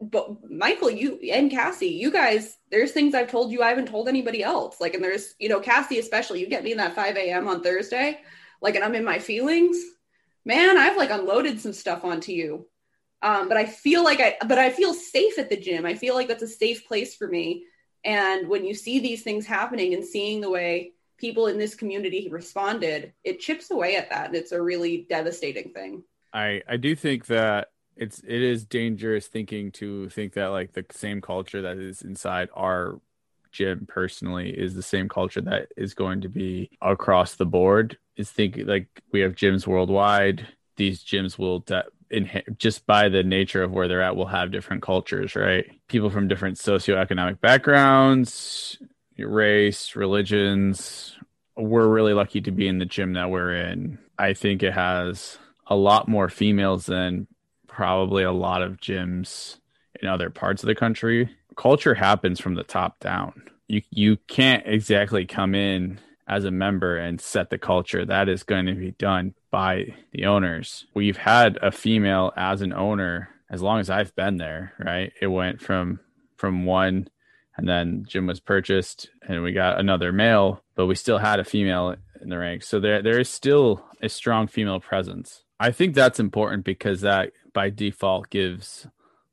[0.00, 4.08] but michael you and cassie you guys there's things i've told you i haven't told
[4.08, 7.16] anybody else like and there's you know cassie especially you get me in that 5
[7.16, 8.20] a.m on thursday
[8.60, 9.78] like and I'm in my feelings,
[10.44, 12.66] man, I've like unloaded some stuff onto you.
[13.20, 15.84] Um, but I feel like I but I feel safe at the gym.
[15.84, 17.64] I feel like that's a safe place for me.
[18.04, 22.28] And when you see these things happening and seeing the way people in this community
[22.30, 24.26] responded, it chips away at that.
[24.26, 26.04] And it's a really devastating thing.
[26.32, 30.86] I I do think that it's it is dangerous thinking to think that like the
[30.92, 33.00] same culture that is inside our
[33.50, 37.98] gym personally is the same culture that is going to be across the board.
[38.16, 40.46] Is think like we have gyms worldwide.
[40.76, 44.52] These gyms will de- in, just by the nature of where they're at will have
[44.52, 45.66] different cultures, right?
[45.88, 48.78] People from different socioeconomic backgrounds,
[49.18, 51.16] race, religions.
[51.56, 53.98] We're really lucky to be in the gym that we're in.
[54.16, 57.26] I think it has a lot more females than
[57.78, 59.58] probably a lot of gyms
[60.02, 61.30] in other parts of the country.
[61.54, 63.40] Culture happens from the top down.
[63.68, 68.04] You you can't exactly come in as a member and set the culture.
[68.04, 70.86] That is going to be done by the owners.
[70.92, 75.12] We've had a female as an owner as long as I've been there, right?
[75.20, 76.00] It went from
[76.34, 77.08] from one
[77.56, 81.44] and then gym was purchased and we got another male, but we still had a
[81.44, 82.66] female in the ranks.
[82.66, 85.44] So there there is still a strong female presence.
[85.60, 88.86] I think that's important because that by default gives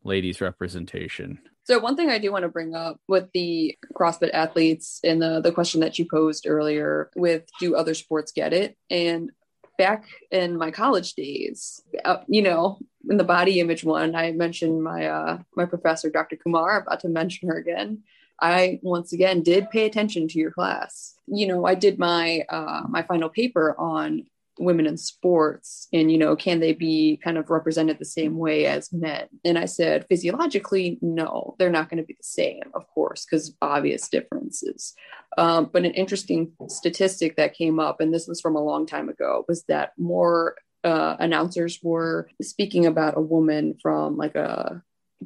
[0.04, 1.40] ladies representation.
[1.66, 5.42] So one thing I do want to bring up with the CrossFit athletes and the
[5.42, 8.78] the question that you posed earlier with do other sports get it?
[8.90, 9.32] And
[9.78, 12.78] back in my college days, uh, you know,
[13.10, 16.36] in the body image one, I mentioned my uh, my professor, Dr.
[16.36, 16.82] Kumar.
[16.82, 18.04] About to mention her again.
[18.40, 21.16] I once again did pay attention to your class.
[21.26, 24.28] You know, I did my uh, my final paper on
[24.60, 28.66] women in sports and you know can they be kind of represented the same way
[28.66, 32.88] as men and i said physiologically no they're not going to be the same of
[32.88, 34.94] course because obvious differences
[35.38, 39.10] um, but an interesting statistic that came up and this was from a long time
[39.10, 44.84] ago was that more uh, announcers were speaking about a woman from like a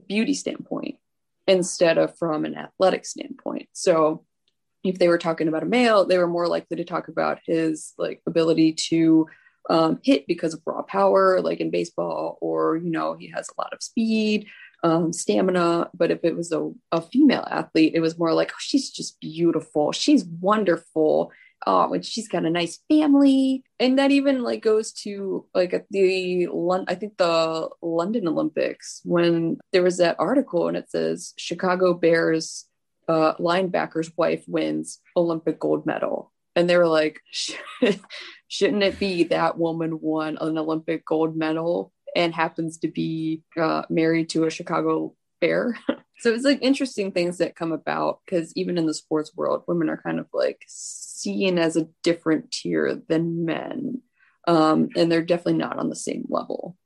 [0.08, 0.96] beauty standpoint
[1.48, 3.68] instead of from an athletic standpoint.
[3.74, 4.24] So
[4.84, 7.94] if they were talking about a male, they were more likely to talk about his
[7.98, 9.28] like ability to
[9.70, 13.62] um, hit because of raw power, like in baseball, or you know he has a
[13.62, 14.48] lot of speed,
[14.84, 15.89] um, stamina.
[15.94, 19.20] But if it was a, a female athlete, it was more like, oh, she's just
[19.20, 21.32] beautiful, she's wonderful,
[21.68, 23.63] oh, and she's got a nice family.
[23.80, 29.02] And that even like goes to like at the London, I think the London Olympics
[29.04, 32.65] when there was that article and it says Chicago Bears
[33.10, 36.32] uh, linebacker's wife wins Olympic gold medal.
[36.56, 37.22] And they were like,
[38.48, 43.84] shouldn't it be that woman won an Olympic gold medal and happens to be uh,
[43.89, 45.78] married to a Chicago Bear?
[46.19, 49.89] so it's like interesting things that come about because even in the sports world, women
[49.89, 54.02] are kind of like seen as a different tier than men.
[54.48, 56.78] Um, and they're definitely not on the same level.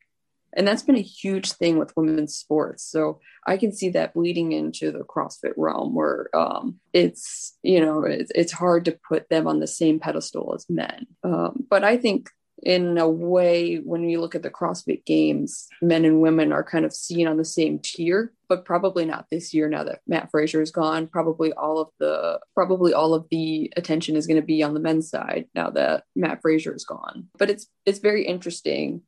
[0.56, 2.84] And that's been a huge thing with women's sports.
[2.84, 8.04] So I can see that bleeding into the CrossFit realm where um, it's, you know,
[8.04, 11.08] it's, it's hard to put them on the same pedestal as men.
[11.24, 12.30] Um, but I think
[12.62, 16.86] in a way, when you look at the CrossFit games, men and women are kind
[16.86, 20.62] of seen on the same tier, but probably not this year now that Matt Fraser
[20.62, 21.08] is gone.
[21.08, 24.80] Probably all of the probably all of the attention is going to be on the
[24.80, 27.28] men's side now that Matt Fraser is gone.
[27.38, 29.02] But it's it's very interesting.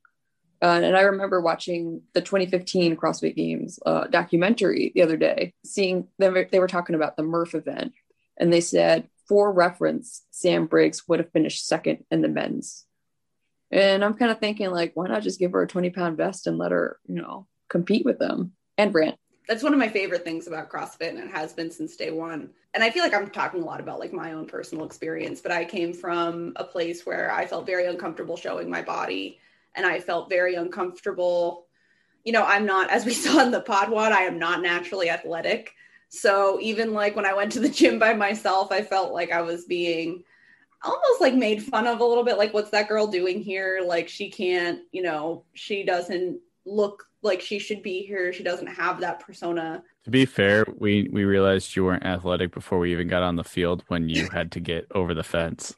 [0.62, 6.08] Uh, and I remember watching the 2015 CrossFit Games uh, documentary the other day, seeing
[6.18, 6.34] them.
[6.50, 7.92] They were talking about the Murph event,
[8.38, 12.86] and they said, for reference, Sam Briggs would have finished second in the men's
[13.70, 16.46] and I'm kind of thinking, like, why not just give her a 20 pound vest
[16.46, 19.16] and let her, you know, compete with them and Brant?
[19.48, 22.50] That's one of my favorite things about CrossFit, and it has been since day one.
[22.74, 25.52] And I feel like I'm talking a lot about like my own personal experience, but
[25.52, 29.38] I came from a place where I felt very uncomfortable showing my body,
[29.76, 31.66] and I felt very uncomfortable.
[32.24, 35.72] You know, I'm not, as we saw in the PodWOD, I am not naturally athletic.
[36.08, 39.42] So even like when I went to the gym by myself, I felt like I
[39.42, 40.24] was being
[40.82, 44.08] almost like made fun of a little bit like what's that girl doing here like
[44.08, 49.00] she can't you know she doesn't look like she should be here she doesn't have
[49.00, 53.24] that persona to be fair we we realized you weren't athletic before we even got
[53.24, 55.74] on the field when you had to get over the fence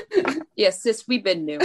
[0.56, 1.58] yes sis we've been new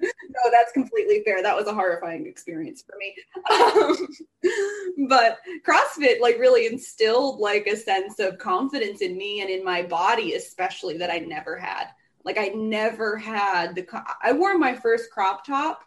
[0.00, 1.42] no, that's completely fair.
[1.42, 3.14] That was a horrifying experience for me.
[3.50, 9.64] Um, but CrossFit like really instilled like a sense of confidence in me and in
[9.64, 11.86] my body, especially that I never had.
[12.24, 13.86] Like I never had the.
[14.22, 15.82] I wore my first crop top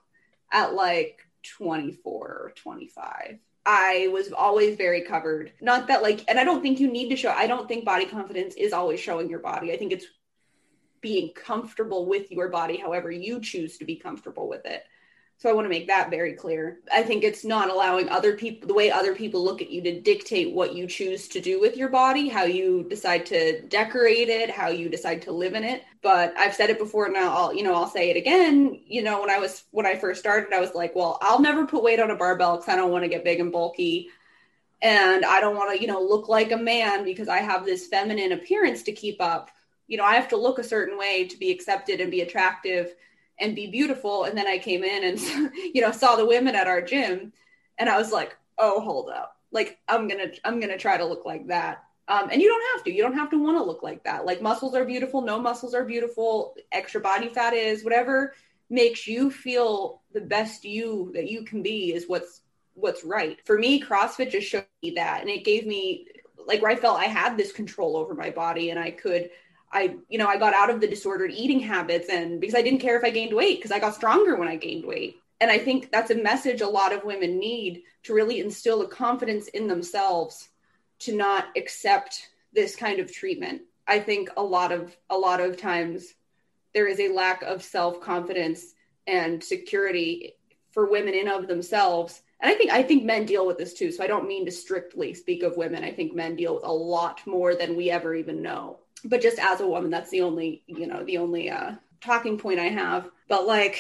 [0.52, 3.40] at like 24 or 25.
[3.66, 5.54] I was always very covered.
[5.62, 7.30] Not that like, and I don't think you need to show.
[7.32, 9.72] I don't think body confidence is always showing your body.
[9.72, 10.08] I think it's
[11.02, 14.84] being comfortable with your body however you choose to be comfortable with it
[15.42, 16.82] So I want to make that very clear.
[16.94, 20.00] I think it's not allowing other people, the way other people look at you, to
[20.00, 24.52] dictate what you choose to do with your body, how you decide to decorate it,
[24.52, 25.84] how you decide to live in it.
[26.04, 28.82] But I've said it before, now I'll, you know, I'll say it again.
[28.86, 31.66] You know, when I was when I first started, I was like, well, I'll never
[31.66, 34.10] put weight on a barbell because I don't want to get big and bulky
[34.80, 37.88] and I don't want to, you know, look like a man because I have this
[37.88, 39.50] feminine appearance to keep up.
[39.88, 42.94] You know, I have to look a certain way to be accepted and be attractive
[43.42, 44.24] and be beautiful.
[44.26, 45.20] And then I came in and,
[45.74, 47.34] you know, saw the women at our gym
[47.78, 49.38] and I was like, oh, hold up.
[49.52, 51.84] Like, I'm going to, I'm going to try to look like that.
[52.08, 54.26] Um, and you don't have to, you don't have to want to look like that.
[54.26, 55.22] Like muscles are beautiful.
[55.22, 56.56] No muscles are beautiful.
[56.72, 58.34] Extra body fat is whatever
[58.70, 62.42] makes you feel the best you that you can be is what's,
[62.74, 63.40] what's right.
[63.46, 65.22] For me, CrossFit just showed me that.
[65.22, 66.08] And it gave me
[66.46, 69.30] like where I felt I had this control over my body and I could,
[69.74, 72.82] I, you know, I got out of the disordered eating habits and because I didn't
[72.82, 75.16] care if I gained weight because I got stronger when I gained weight.
[75.40, 78.88] And I think that's a message a lot of women need to really instill a
[78.88, 80.50] confidence in themselves
[81.00, 83.62] to not accept this kind of treatment.
[83.88, 86.14] I think a lot of a lot of times
[86.74, 88.74] there is a lack of self-confidence
[89.08, 90.36] and security
[90.72, 92.22] for women in of themselves.
[92.40, 93.92] And I think I think men deal with this too.
[93.92, 95.84] So I don't mean to strictly speak of women.
[95.84, 99.40] I think men deal with a lot more than we ever even know but just
[99.40, 101.72] as a woman that's the only you know the only uh
[102.02, 103.10] talking point i have.
[103.28, 103.80] But like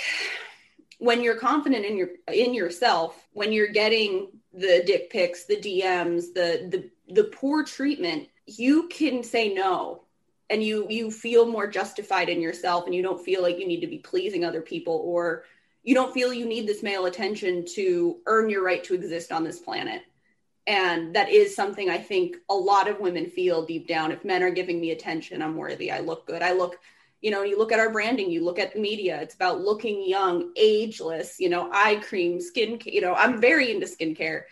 [0.99, 6.33] when you're confident in your in yourself when you're getting the dick pics the dms
[6.33, 10.03] the the the poor treatment you can say no.
[10.49, 13.81] And you you feel more justified in yourself and you don't feel like you need
[13.81, 15.45] to be pleasing other people or
[15.83, 19.45] you don't feel you need this male attention to earn your right to exist on
[19.45, 20.03] this planet
[20.67, 24.11] and that is something i think a lot of women feel deep down.
[24.11, 25.91] If men are giving me attention i'm worthy.
[25.91, 26.41] I look good.
[26.41, 26.79] I look
[27.21, 29.19] you know you look at our branding you look at the media.
[29.21, 33.87] It's about looking young ageless you know eye cream skin you know i'm very into
[33.87, 34.43] skincare.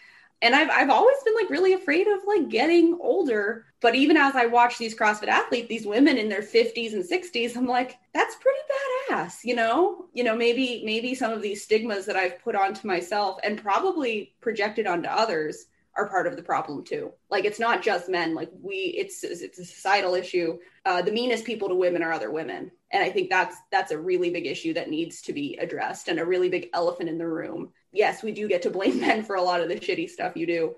[0.42, 3.66] And I've, I've always been like really afraid of like getting older.
[3.82, 7.56] But even as i watch these crossfit athletes these women in their 50s and 60s
[7.56, 10.06] i'm like that's pretty badass you know?
[10.14, 14.34] You know maybe maybe some of these stigmas that i've put onto myself and probably
[14.42, 15.68] projected onto others
[16.00, 17.12] are part of the problem too.
[17.30, 18.34] Like it's not just men.
[18.34, 20.58] Like we, it's it's a societal issue.
[20.86, 24.00] Uh, the meanest people to women are other women, and I think that's that's a
[24.00, 27.28] really big issue that needs to be addressed and a really big elephant in the
[27.28, 27.72] room.
[27.92, 30.46] Yes, we do get to blame men for a lot of the shitty stuff you
[30.48, 30.76] do,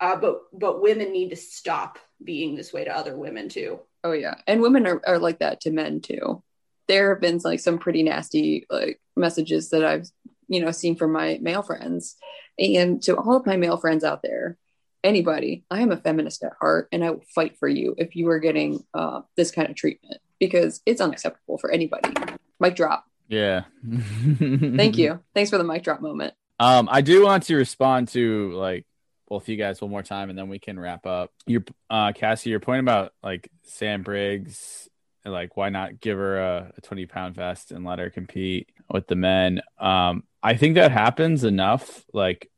[0.00, 3.80] uh, but but women need to stop being this way to other women too.
[4.02, 6.42] Oh yeah, and women are, are like that to men too.
[6.88, 10.08] There have been like some pretty nasty like messages that I've
[10.48, 12.16] you know seen from my male friends
[12.58, 14.58] and to all of my male friends out there
[15.04, 18.28] anybody, I am a feminist at heart and I will fight for you if you
[18.28, 22.12] are getting uh, this kind of treatment because it's unacceptable for anybody.
[22.60, 23.04] Mic drop.
[23.28, 23.64] Yeah.
[24.38, 25.20] Thank you.
[25.34, 26.34] Thanks for the mic drop moment.
[26.60, 28.86] Um, I do want to respond to like
[29.28, 31.30] both you guys one more time and then we can wrap up.
[31.46, 34.88] Your uh Cassie, your point about like Sam Briggs
[35.24, 39.06] like why not give her a, a 20 pound vest and let her compete with
[39.06, 42.50] the men um i think that happens enough like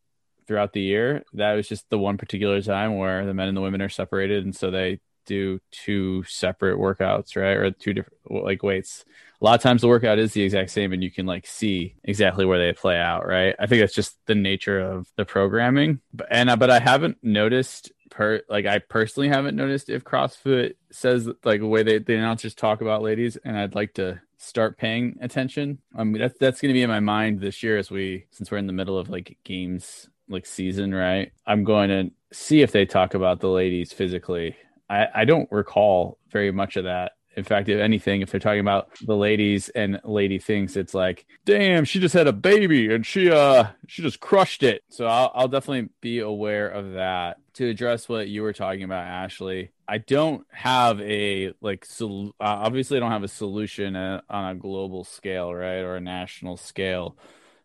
[0.47, 1.25] throughout the year.
[1.33, 4.45] That was just the one particular time where the men and the women are separated,
[4.45, 7.57] and so they do two separate workouts, right?
[7.57, 9.05] Or two different like weights.
[9.41, 11.97] A lot of times the workout is the exact same, and you can like see
[12.05, 13.55] exactly where they play out, right?
[13.59, 16.01] I think that's just the nature of the programming.
[16.13, 21.29] But and but I haven't noticed per like I personally haven't noticed if CrossFit says
[21.45, 25.19] like the way they the announcers talk about ladies, and I'd like to start paying
[25.21, 25.79] attention.
[25.95, 28.51] I mean that's that's going to be in my mind this year as we since
[28.51, 31.33] we're in the middle of like games like season, right?
[31.47, 34.57] I'm going to see if they talk about the ladies physically.
[34.89, 37.13] I, I don't recall very much of that.
[37.37, 41.27] In fact, if anything, if they're talking about the ladies and lady things, it's like,
[41.45, 44.83] damn, she just had a baby and she uh she just crushed it.
[44.89, 47.39] So I'll I'll definitely be aware of that.
[47.55, 52.45] To address what you were talking about, Ashley, I don't have a like sol- uh,
[52.45, 56.57] obviously I don't have a solution uh, on a global scale, right, or a national
[56.57, 57.17] scale.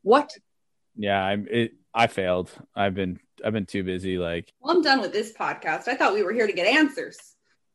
[0.02, 0.32] What?
[0.96, 2.52] Yeah, I'm it I failed.
[2.76, 4.18] I've been I've been too busy.
[4.18, 5.88] Like, well, I'm done with this podcast.
[5.88, 7.18] I thought we were here to get answers.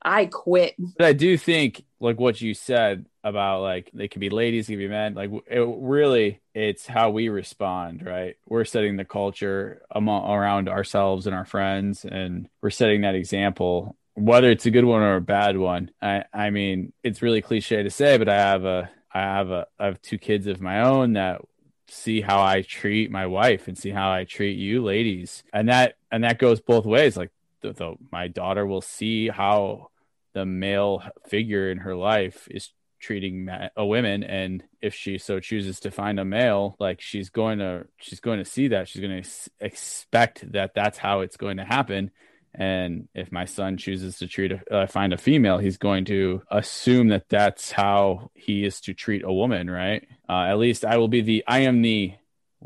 [0.04, 0.74] I quit.
[0.98, 4.74] But I do think, like what you said about like they can be ladies, they
[4.74, 5.14] can be men.
[5.14, 8.36] Like, it really, it's how we respond, right?
[8.46, 13.96] We're setting the culture among, around ourselves and our friends, and we're setting that example.
[14.12, 17.82] Whether it's a good one or a bad one, I, I mean, it's really cliche
[17.82, 20.82] to say, but I have a, I have a, I have two kids of my
[20.82, 21.40] own that
[21.88, 25.42] see how I treat my wife and see how I treat you ladies.
[25.52, 27.16] And that and that goes both ways.
[27.16, 27.30] Like
[27.60, 29.90] the, the, my daughter will see how
[30.34, 32.70] the male figure in her life is
[33.00, 37.28] treating ma- a women and if she so chooses to find a male like she's
[37.28, 39.28] going to she's going to see that she's going to
[39.60, 42.10] expect that that's how it's going to happen
[42.54, 46.42] and if my son chooses to treat a, uh, find a female he's going to
[46.50, 50.06] assume that that's how he is to treat a woman right?
[50.28, 52.12] Uh, at least i will be the i am the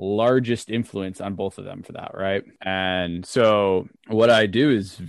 [0.01, 2.45] largest influence on both of them for that right?
[2.61, 5.01] And so what i do is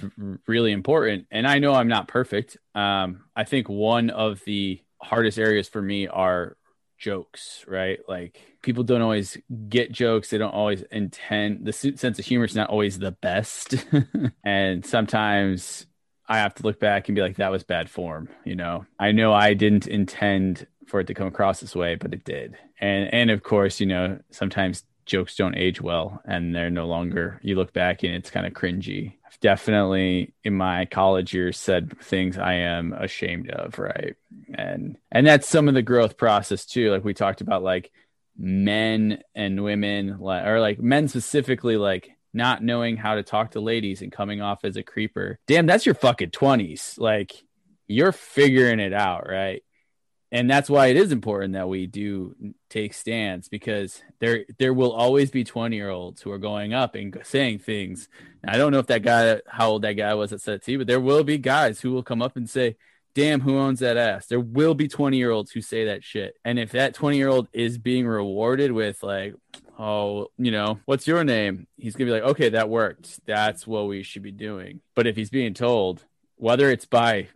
[0.48, 1.28] really important.
[1.32, 2.58] And i know i'm not perfect.
[2.76, 6.58] Um, i think one of the hardest areas for me are
[7.00, 9.38] jokes right like people don't always
[9.70, 13.76] get jokes they don't always intend the sense of humor is not always the best
[14.44, 15.86] and sometimes
[16.28, 19.12] i have to look back and be like that was bad form you know i
[19.12, 22.58] know i didn't intend for it to come across this way, but it did.
[22.82, 27.40] And and of course, you know, sometimes jokes don't age well and they're no longer
[27.42, 29.14] you look back and it's kind of cringy.
[29.30, 34.16] I've definitely in my college years said things I am ashamed of, right?
[34.54, 36.92] And and that's some of the growth process too.
[36.92, 37.92] Like we talked about like
[38.38, 44.02] men and women or like men specifically like not knowing how to talk to ladies
[44.02, 45.38] and coming off as a creeper.
[45.48, 47.00] Damn, that's your fucking 20s.
[47.00, 47.34] Like
[47.88, 49.64] you're figuring it out, right?
[50.32, 52.36] And that's why it is important that we do
[52.70, 56.96] take stands because there there will always be 20 year olds who are going up
[56.96, 58.08] and saying things.
[58.46, 60.88] I don't know if that guy how old that guy was at set t but
[60.88, 62.76] there will be guys who will come up and say
[63.16, 64.28] damn who owns that ass?
[64.28, 66.36] There will be 20 year olds who say that shit.
[66.46, 69.34] And if that 20 year old is being rewarded with like
[69.80, 71.66] oh you know what's your name?
[71.76, 74.82] He's gonna be like okay that worked that's what we should be doing.
[74.96, 76.06] But if he's being told
[76.36, 77.30] whether it's by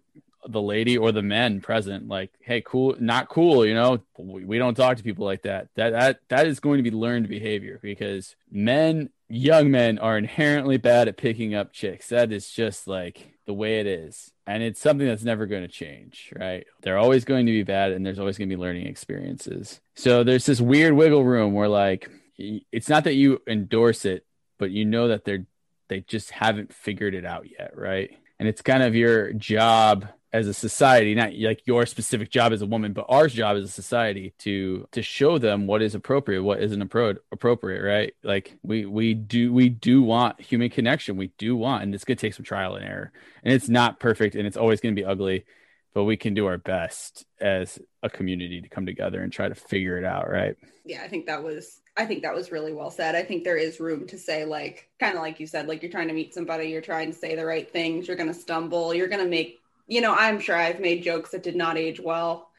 [0.47, 4.75] the lady or the men present like hey cool not cool you know we, don't
[4.75, 5.69] talk to people like that.
[5.75, 10.77] That that that is going to be learned behavior because men young men are inherently
[10.77, 12.09] bad at picking up chicks.
[12.09, 14.31] That is just like the way it is.
[14.45, 16.65] And it's something that's never going to change right?
[16.81, 19.81] They're always going to be bad and there's always going to be learning experiences.
[19.95, 24.25] So there's this weird wiggle room where like it's not that you endorse it
[24.57, 25.45] but you know that they're
[25.89, 28.11] they just haven't figured it out yet right?
[28.39, 32.63] And it's kind of your job as a society not like your specific job as
[32.63, 36.41] a woman but our job as a society to to show them what is appropriate
[36.41, 38.13] what isn't appro- appropriate right?
[38.23, 41.17] Like we we do we do want human connection.
[41.17, 43.11] We do want and it's going to take some trial and error.
[43.43, 45.45] And it's not perfect and it's always going to be ugly
[45.93, 49.55] but we can do our best as a community to come together and try to
[49.55, 50.55] figure it out right?
[50.83, 53.13] Yeah i think that was I think that was really well said.
[53.13, 55.91] I think there is room to say, like, kind of like you said, like you're
[55.91, 58.95] trying to meet somebody, you're trying to say the right things, you're going to stumble,
[58.95, 61.99] you're going to make you know, I'm sure I've made jokes that did not age
[61.99, 62.49] well.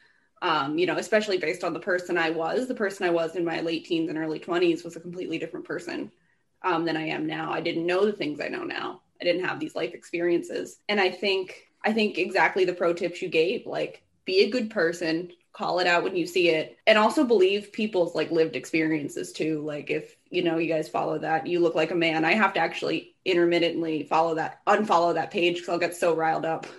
[0.43, 2.69] Um, you know, especially based on the person I was.
[2.69, 5.65] The person I was in my late teens and early 20s was a completely different
[5.65, 6.13] person
[6.63, 7.53] um, than I am now.
[7.53, 9.01] I didn't know the things I know now.
[9.21, 10.81] I didn't have these life experiences.
[10.89, 14.71] And I think, I think exactly the pro tips you gave, like be a good
[14.71, 19.33] person, call it out when you see it, and also believe people's like lived experiences
[19.33, 19.63] too.
[19.65, 22.25] Like if, you know, you guys follow that, you look like a man.
[22.25, 26.45] I have to actually intermittently follow that, unfollow that page because I'll get so riled
[26.45, 26.67] up.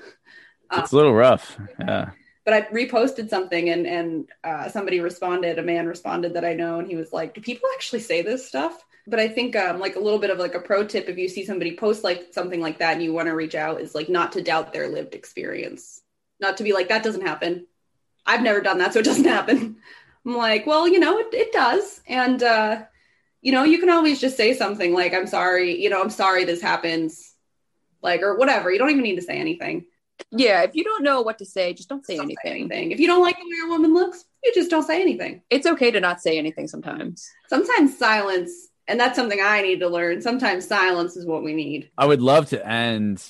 [0.72, 1.58] It's a little rough.
[1.80, 2.10] Yeah.
[2.44, 5.60] But I reposted something and and uh, somebody responded.
[5.60, 8.48] A man responded that I know, and he was like, "Do people actually say this
[8.48, 11.18] stuff?" But I think um, like a little bit of like a pro tip if
[11.18, 13.96] you see somebody post like something like that and you want to reach out is
[13.96, 16.02] like not to doubt their lived experience,
[16.40, 17.68] not to be like that doesn't happen.
[18.26, 19.78] I've never done that, so it doesn't happen.
[20.26, 22.84] I'm like, well, you know, it, it does, and uh,
[23.46, 26.44] you know, you can always just say something like, "I'm sorry," you know, "I'm sorry
[26.44, 27.36] this happens,"
[28.02, 28.72] like or whatever.
[28.72, 29.86] You don't even need to say anything
[30.32, 32.38] yeah, if you don't know what to say, just don't say, don't anything.
[32.44, 32.92] say anything.
[32.92, 35.42] If you don't like the way a woman looks, you just don't say anything.
[35.50, 37.30] It's okay to not say anything sometimes.
[37.48, 40.22] Sometimes silence, and that's something I need to learn.
[40.22, 41.90] Sometimes silence is what we need.
[41.98, 43.24] I would love to end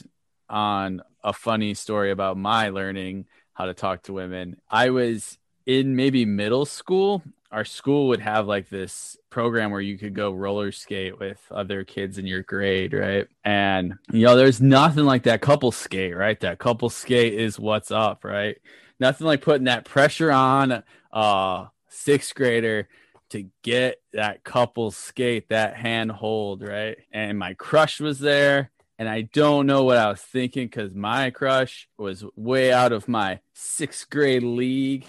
[0.49, 4.57] on a funny story about my learning how to talk to women.
[4.69, 9.97] I was in maybe middle school our school would have like this program where you
[9.97, 13.27] could go roller skate with other kids in your grade, right?
[13.43, 16.39] And you know, there's nothing like that couple skate, right?
[16.39, 18.57] That couple skate is what's up, right?
[18.99, 22.87] Nothing like putting that pressure on a sixth grader
[23.29, 26.97] to get that couple skate, that hand hold, right?
[27.11, 28.71] And my crush was there.
[28.97, 33.09] And I don't know what I was thinking because my crush was way out of
[33.09, 35.05] my sixth grade league.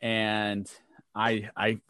[0.00, 0.68] And
[1.14, 1.80] I I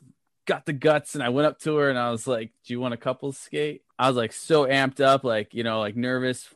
[0.46, 2.80] got the guts and I went up to her and I was like, "Do you
[2.80, 6.48] want a couple skate?" I was like so amped up, like you know, like nervous.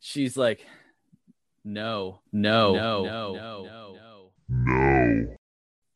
[0.00, 0.64] She's like,
[1.64, 5.36] "No, no, no, no, no, no, no."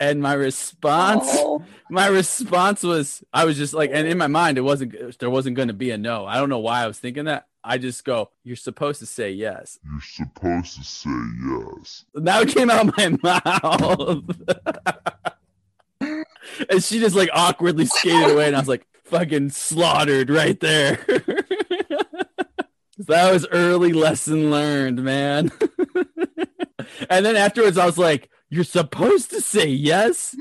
[0.01, 1.65] And my response, oh.
[1.91, 5.57] my response was, I was just like, and in my mind, it wasn't, there wasn't
[5.57, 6.25] going to be a no.
[6.25, 7.49] I don't know why I was thinking that.
[7.69, 12.05] I just go, "You're supposed to say yes." You're supposed to say yes.
[12.15, 14.25] Now it came out of my mouth.
[16.71, 20.95] and she just like awkwardly skated away, and I was like, fucking slaughtered right there.
[22.99, 25.51] that was early lesson learned, man.
[27.11, 30.37] and then afterwards, I was like, You're supposed to say yes?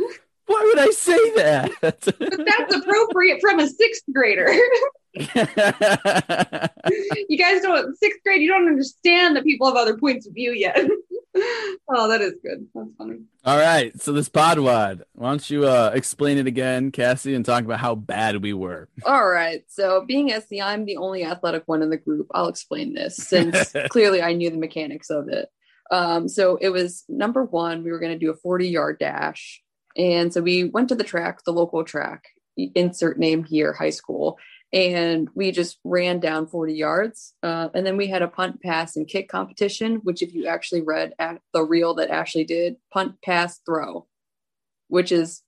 [0.46, 1.72] Why would I say that?
[1.82, 4.48] But that's appropriate from a sixth grader.
[7.30, 10.52] you guys don't sixth grade, you don't understand that people have other points of view
[10.52, 10.88] yet.
[11.90, 12.68] oh, that is good.
[12.74, 13.20] That's funny.
[13.46, 14.00] All right.
[14.02, 17.96] So this PodWOD, why don't you uh, explain it again, Cassie, and talk about how
[17.96, 18.90] bad we were?
[19.06, 19.64] All right.
[19.68, 22.28] So being SC, I'm the only athletic one in the group.
[22.34, 25.50] I'll explain this since clearly I knew the mechanics of it.
[25.92, 29.62] Um, so it was number one, we were going to do a 40 yard dash.
[29.96, 32.26] And so we went to the track, the local track,
[32.76, 34.38] insert name here, high school.
[34.74, 37.34] And we just ran down 40 yards.
[37.42, 40.82] Uh, and then we had a punt, pass, and kick competition, which, if you actually
[40.82, 41.14] read
[41.54, 44.08] the reel that Ashley did, punt, pass, throw,
[44.90, 45.42] which is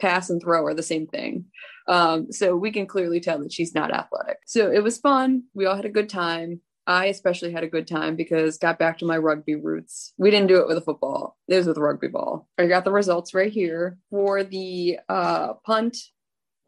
[0.00, 1.46] pass and throw are the same thing.
[1.88, 4.38] Um, so we can clearly tell that she's not athletic.
[4.46, 5.44] So it was fun.
[5.54, 6.60] We all had a good time.
[6.86, 10.12] I especially had a good time because got back to my rugby roots.
[10.18, 11.36] We didn't do it with a football.
[11.46, 12.48] It was with a rugby ball.
[12.58, 13.98] I got the results right here.
[14.10, 15.96] For the uh, punt,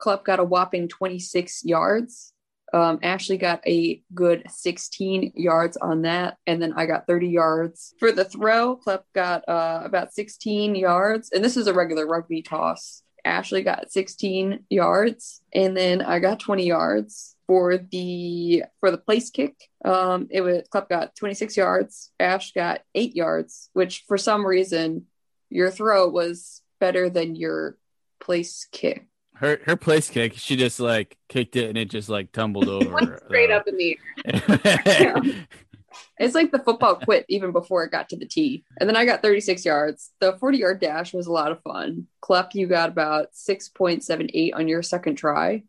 [0.02, 2.32] Club got a whopping 26 yards.
[2.74, 6.38] Um, Ashley got a good 16 yards on that.
[6.44, 7.94] And then I got 30 yards.
[8.00, 11.30] For the throw, Club got uh, about 16 yards.
[11.30, 13.04] And this is a regular rugby toss.
[13.24, 15.40] Ashley got 16 yards.
[15.54, 20.62] And then I got 20 yards for the for the place kick um it was
[20.70, 25.06] club got 26 yards ash got eight yards which for some reason
[25.50, 27.76] your throw was better than your
[28.20, 32.32] place kick her her place kick she just like kicked it and it just like
[32.32, 35.16] tumbled over straight uh, up in the air
[36.18, 39.04] it's like the football quit even before it got to the tee and then i
[39.04, 42.88] got 36 yards the 40 yard dash was a lot of fun Klepp, you got
[42.88, 45.62] about 6.78 on your second try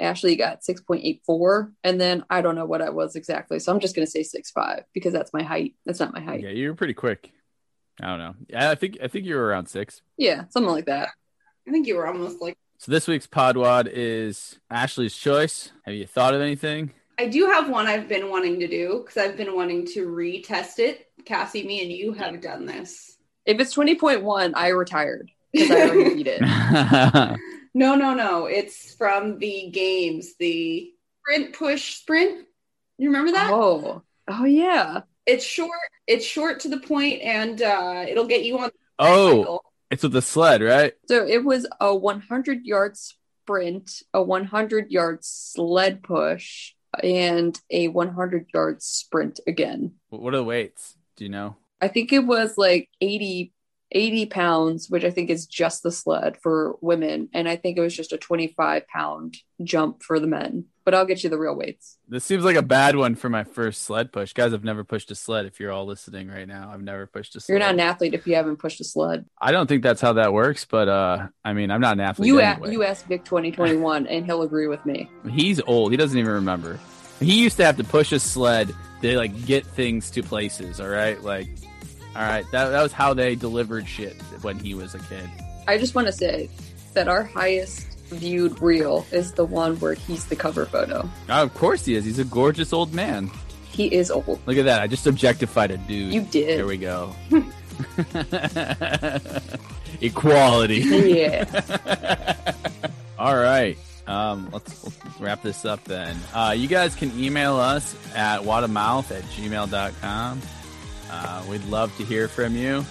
[0.00, 1.72] Ashley got 6.84.
[1.82, 3.58] And then I don't know what I was exactly.
[3.58, 5.74] So I'm just going to say 6'5 because that's my height.
[5.84, 6.42] That's not my height.
[6.42, 7.32] Yeah, you were pretty quick.
[8.00, 8.34] I don't know.
[8.56, 10.02] I think I think you were around six.
[10.16, 11.10] Yeah, something like that.
[11.66, 12.56] I think you were almost like.
[12.80, 15.72] So this week's PodWOD is Ashley's choice.
[15.84, 16.92] Have you thought of anything?
[17.18, 20.78] I do have one I've been wanting to do because I've been wanting to retest
[20.78, 21.06] it.
[21.24, 23.16] Cassie, me, and you have done this.
[23.44, 27.36] If it's 20.1, I retired because I already beat it.
[27.74, 28.46] No, no, no.
[28.46, 32.46] It's from the games, the sprint push sprint.
[32.96, 33.50] You remember that?
[33.52, 35.02] Oh, oh yeah.
[35.26, 35.78] It's short.
[36.06, 38.70] It's short to the point, and uh, it'll get you on.
[38.98, 39.64] Oh, cycle.
[39.90, 40.94] It's with the sled, right?
[41.08, 46.72] So it was a 100 yard sprint, a 100 yard sled push,
[47.02, 49.94] and a 100 yard sprint again.
[50.10, 50.96] What are the weights?
[51.16, 51.56] Do you know?
[51.80, 53.52] I think it was like 80
[53.90, 57.28] 80 pounds, which I think is just the sled for women.
[57.32, 60.66] And I think it was just a 25 pound jump for the men.
[60.88, 61.98] But I'll get you the real weights.
[62.08, 64.32] This seems like a bad one for my first sled push.
[64.32, 65.44] Guys, I've never pushed a sled.
[65.44, 67.52] If you're all listening right now, I've never pushed a sled.
[67.52, 69.26] You're not an athlete if you haven't pushed a sled.
[69.38, 72.28] I don't think that's how that works, but uh I mean, I'm not an athlete.
[72.28, 72.72] You, anyway.
[72.72, 75.10] you ask Vic 2021 and he'll agree with me.
[75.30, 75.90] He's old.
[75.90, 76.80] He doesn't even remember.
[77.20, 80.88] He used to have to push a sled to like get things to places, all
[80.88, 81.22] right?
[81.22, 81.48] Like
[82.16, 85.28] all right, that, that was how they delivered shit when he was a kid.
[85.66, 86.48] I just want to say
[86.94, 91.08] that our highest viewed reel is the one where he's the cover photo.
[91.28, 92.04] Oh, of course he is.
[92.04, 93.30] He's a gorgeous old man.
[93.70, 94.40] He is old.
[94.46, 94.80] Look at that.
[94.80, 96.12] I just objectified a dude.
[96.12, 96.58] You did.
[96.58, 97.14] There we go.
[100.00, 100.78] Equality.
[100.78, 102.44] Yeah.
[103.18, 103.78] All right.
[104.06, 106.16] Um, let's, let's, wrap this up then.
[106.32, 110.40] Uh, you guys can email us at whatamouth at gmail.com.
[111.10, 112.84] Uh, we'd love to hear from you.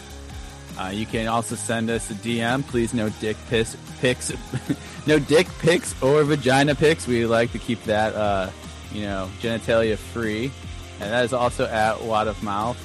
[0.77, 2.65] Uh, you can also send us a DM.
[2.67, 4.31] Please, no dick pics, pics,
[5.07, 7.07] no dick pics or vagina pics.
[7.07, 8.49] We like to keep that, uh,
[8.91, 10.51] you know, genitalia free.
[10.99, 12.83] And that is also at Wad of Mouth.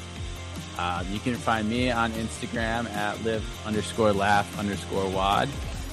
[0.79, 5.49] Um, you can find me on Instagram at live underscore laugh underscore wad.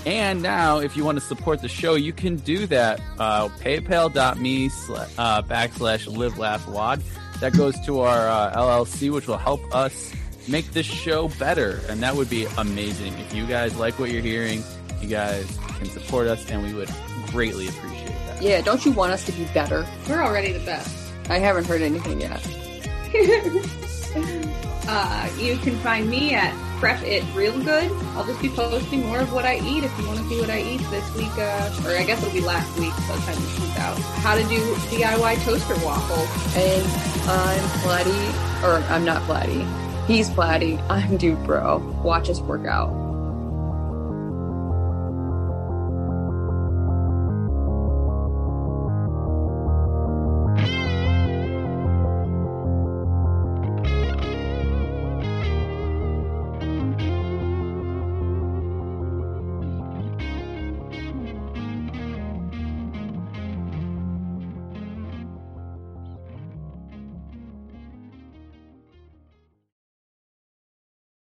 [0.06, 3.02] And now, if you want to support the show, you can do that.
[3.20, 7.02] Uh, PayPal.me sl- uh, backslash live laugh wad
[7.42, 10.14] that goes to our uh, LLC, which will help us
[10.50, 11.80] make this show better.
[11.88, 13.14] And that would be amazing.
[13.14, 14.64] If you guys like what you're hearing,
[15.02, 16.90] you guys can support us, and we would
[17.28, 18.42] greatly appreciate that.
[18.42, 19.86] Yeah, don't you want us to be better?
[20.10, 21.14] We're already the best.
[21.30, 22.42] I haven't heard anything yet.
[24.88, 27.92] uh, you can find me at prep it real good.
[28.16, 30.50] I'll just be posting more of what I eat if you want to see what
[30.50, 33.36] I eat this week, uh, or I guess it'll be last week by the time
[33.36, 34.00] this comes out.
[34.24, 36.30] How to do DIY toaster waffles.
[36.56, 36.84] And
[37.30, 39.89] I'm Flatty, or I'm not Flatty.
[40.10, 40.80] He's Flatty.
[40.90, 41.78] I'm Dude Bro.
[42.04, 43.09] Watch us work out.